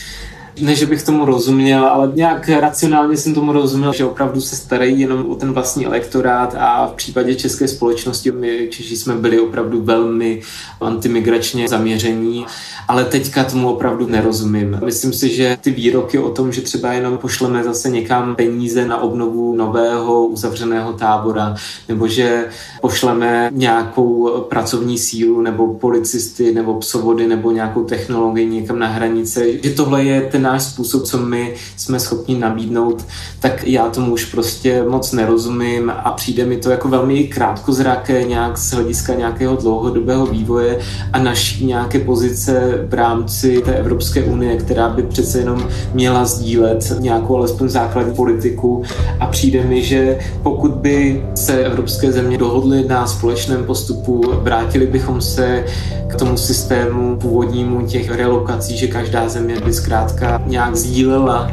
ne, 0.61 0.75
že 0.75 0.87
bych 0.87 1.03
tomu 1.03 1.25
rozuměl, 1.25 1.85
ale 1.87 2.11
nějak 2.15 2.49
racionálně 2.49 3.17
jsem 3.17 3.35
tomu 3.35 3.53
rozuměl, 3.53 3.93
že 3.93 4.05
opravdu 4.05 4.41
se 4.41 4.57
starají 4.57 5.01
jenom 5.01 5.31
o 5.31 5.35
ten 5.35 5.53
vlastní 5.53 5.87
elektorát 5.87 6.55
a 6.59 6.87
v 6.87 6.93
případě 6.93 7.35
české 7.35 7.69
společnosti 7.69 8.33
my 8.33 8.69
Češi 8.71 8.97
jsme 8.97 9.15
byli 9.15 9.41
opravdu 9.41 9.83
velmi 9.83 10.43
antimigračně 10.81 11.69
zaměření, 11.69 12.47
ale 12.89 13.05
teďka 13.05 13.45
tomu 13.45 13.71
opravdu 13.71 14.07
nerozumím. 14.07 14.81
Myslím 14.85 15.13
si, 15.13 15.35
že 15.35 15.59
ty 15.61 15.71
výroky 15.71 16.19
o 16.19 16.31
tom, 16.31 16.53
že 16.53 16.61
třeba 16.61 16.93
jenom 16.93 17.19
pošleme 17.19 17.65
zase 17.65 17.91
někam 17.91 18.37
peníze 18.37 18.87
na 18.87 19.01
obnovu 19.01 19.57
nového 19.57 20.27
uzavřeného 20.27 20.93
tábora, 20.93 21.55
nebo 21.89 22.09
že 22.09 22.47
pošleme 22.81 23.51
nějakou 23.53 24.31
pracovní 24.49 24.99
sílu, 24.99 25.41
nebo 25.41 25.75
policisty, 25.75 26.55
nebo 26.55 26.75
psovody, 26.75 27.27
nebo 27.27 27.51
nějakou 27.51 27.85
technologii 27.85 28.47
někam 28.47 28.79
na 28.79 28.87
hranice, 28.87 29.45
že 29.63 29.71
tohle 29.71 30.05
je 30.05 30.21
ten 30.21 30.43
náš 30.43 30.63
způsob, 30.63 31.03
co 31.03 31.19
my 31.19 31.55
jsme 31.77 32.01
schopni 32.01 32.39
nabídnout, 32.39 33.05
tak 33.41 33.65
já 33.65 33.91
tomu 33.91 34.13
už 34.13 34.25
prostě 34.25 34.85
moc 34.89 35.13
nerozumím 35.13 35.93
a 36.05 36.13
přijde 36.13 36.47
mi 36.47 36.57
to 36.57 36.71
jako 36.71 36.89
velmi 36.89 37.25
krátkozraké 37.25 38.25
nějak 38.25 38.59
z 38.59 38.73
hlediska 38.73 39.15
nějakého 39.15 39.57
dlouhodobého 39.57 40.27
vývoje 40.27 40.79
a 41.13 41.19
naší 41.19 41.67
nějaké 41.67 41.99
pozice 41.99 42.78
v 42.89 42.95
rámci 42.95 43.63
té 43.65 43.75
Evropské 43.75 44.25
unie, 44.25 44.57
která 44.57 44.89
by 44.89 45.03
přece 45.03 45.39
jenom 45.39 45.69
měla 45.95 46.25
sdílet 46.25 46.93
nějakou 46.99 47.37
alespoň 47.37 47.69
základní 47.69 48.15
politiku 48.15 48.83
a 49.21 49.27
přijde 49.27 49.65
mi, 49.65 49.83
že 49.83 50.19
pokud 50.43 50.71
by 50.71 51.25
se 51.35 51.65
evropské 51.65 52.13
země 52.13 52.39
dohodly 52.39 52.85
na 52.89 53.07
společném 53.07 53.65
postupu, 53.65 54.23
vrátili 54.43 54.87
bychom 54.87 55.21
se 55.21 55.65
k 56.09 56.15
tomu 56.15 56.37
systému 56.37 57.17
původnímu 57.17 57.87
těch 57.87 58.11
relokací, 58.11 58.77
že 58.77 58.87
každá 58.87 59.29
země 59.29 59.55
by 59.65 59.73
zkrátka 59.73 60.43
nějak 60.47 60.77
sdílela 60.77 61.53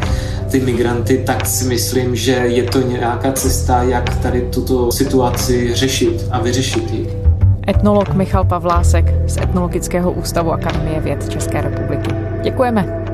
ty 0.51 0.59
migranty, 0.59 1.23
tak 1.25 1.45
si 1.45 1.65
myslím, 1.65 2.15
že 2.15 2.31
je 2.31 2.63
to 2.63 2.81
nějaká 2.81 3.31
cesta, 3.31 3.83
jak 3.83 4.17
tady 4.17 4.41
tuto 4.41 4.91
situaci 4.91 5.73
řešit 5.73 6.25
a 6.31 6.41
vyřešit 6.41 6.91
ji. 6.91 7.24
Etnolog 7.67 8.13
Michal 8.13 8.43
Pavlásek 8.43 9.05
z 9.29 9.37
Etnologického 9.37 10.11
ústavu 10.11 10.53
Akademie 10.53 10.99
věd 10.99 11.29
České 11.29 11.61
republiky. 11.61 12.11
Děkujeme. 12.43 13.05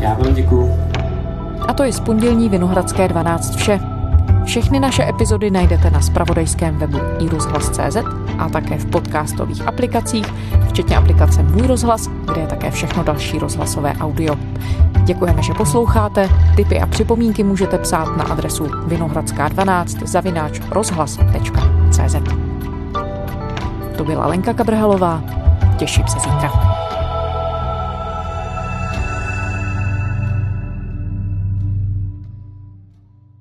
Já 0.00 0.14
vám 0.14 0.34
děkuji. 0.34 0.74
A 1.68 1.72
to 1.72 1.82
je 1.82 1.92
z 1.92 2.00
pondělní 2.00 2.48
Vinohradské 2.48 3.08
12 3.08 3.56
vše. 3.56 3.80
Všechny 4.44 4.80
naše 4.80 5.08
epizody 5.08 5.50
najdete 5.50 5.90
na 5.90 6.00
spravodajském 6.00 6.78
webu 6.78 6.98
iRozhlas.cz 7.18 7.96
a 8.38 8.48
také 8.48 8.78
v 8.78 8.86
podcastových 8.86 9.66
aplikacích, 9.66 10.26
včetně 10.68 10.96
aplikace 10.96 11.42
Můj 11.42 11.66
rozhlas, 11.66 12.06
kde 12.32 12.40
je 12.40 12.46
také 12.46 12.70
všechno 12.70 13.04
další 13.04 13.38
rozhlasové 13.38 13.92
audio. 14.00 14.36
Děkujeme, 15.04 15.42
že 15.42 15.54
posloucháte. 15.54 16.28
Tipy 16.56 16.80
a 16.80 16.86
připomínky 16.86 17.44
můžete 17.44 17.78
psát 17.78 18.16
na 18.16 18.24
adresu 18.24 18.64
vinohradská12 18.64 20.06
zavináč 20.06 20.60
rozhlas.cz 20.70 22.45
To 23.96 24.04
byla 24.04 24.26
Lenka 24.26 24.54
Kabrhalová. 24.54 25.22
Těším 25.78 26.06
se 26.08 26.18
zítra. 26.18 26.75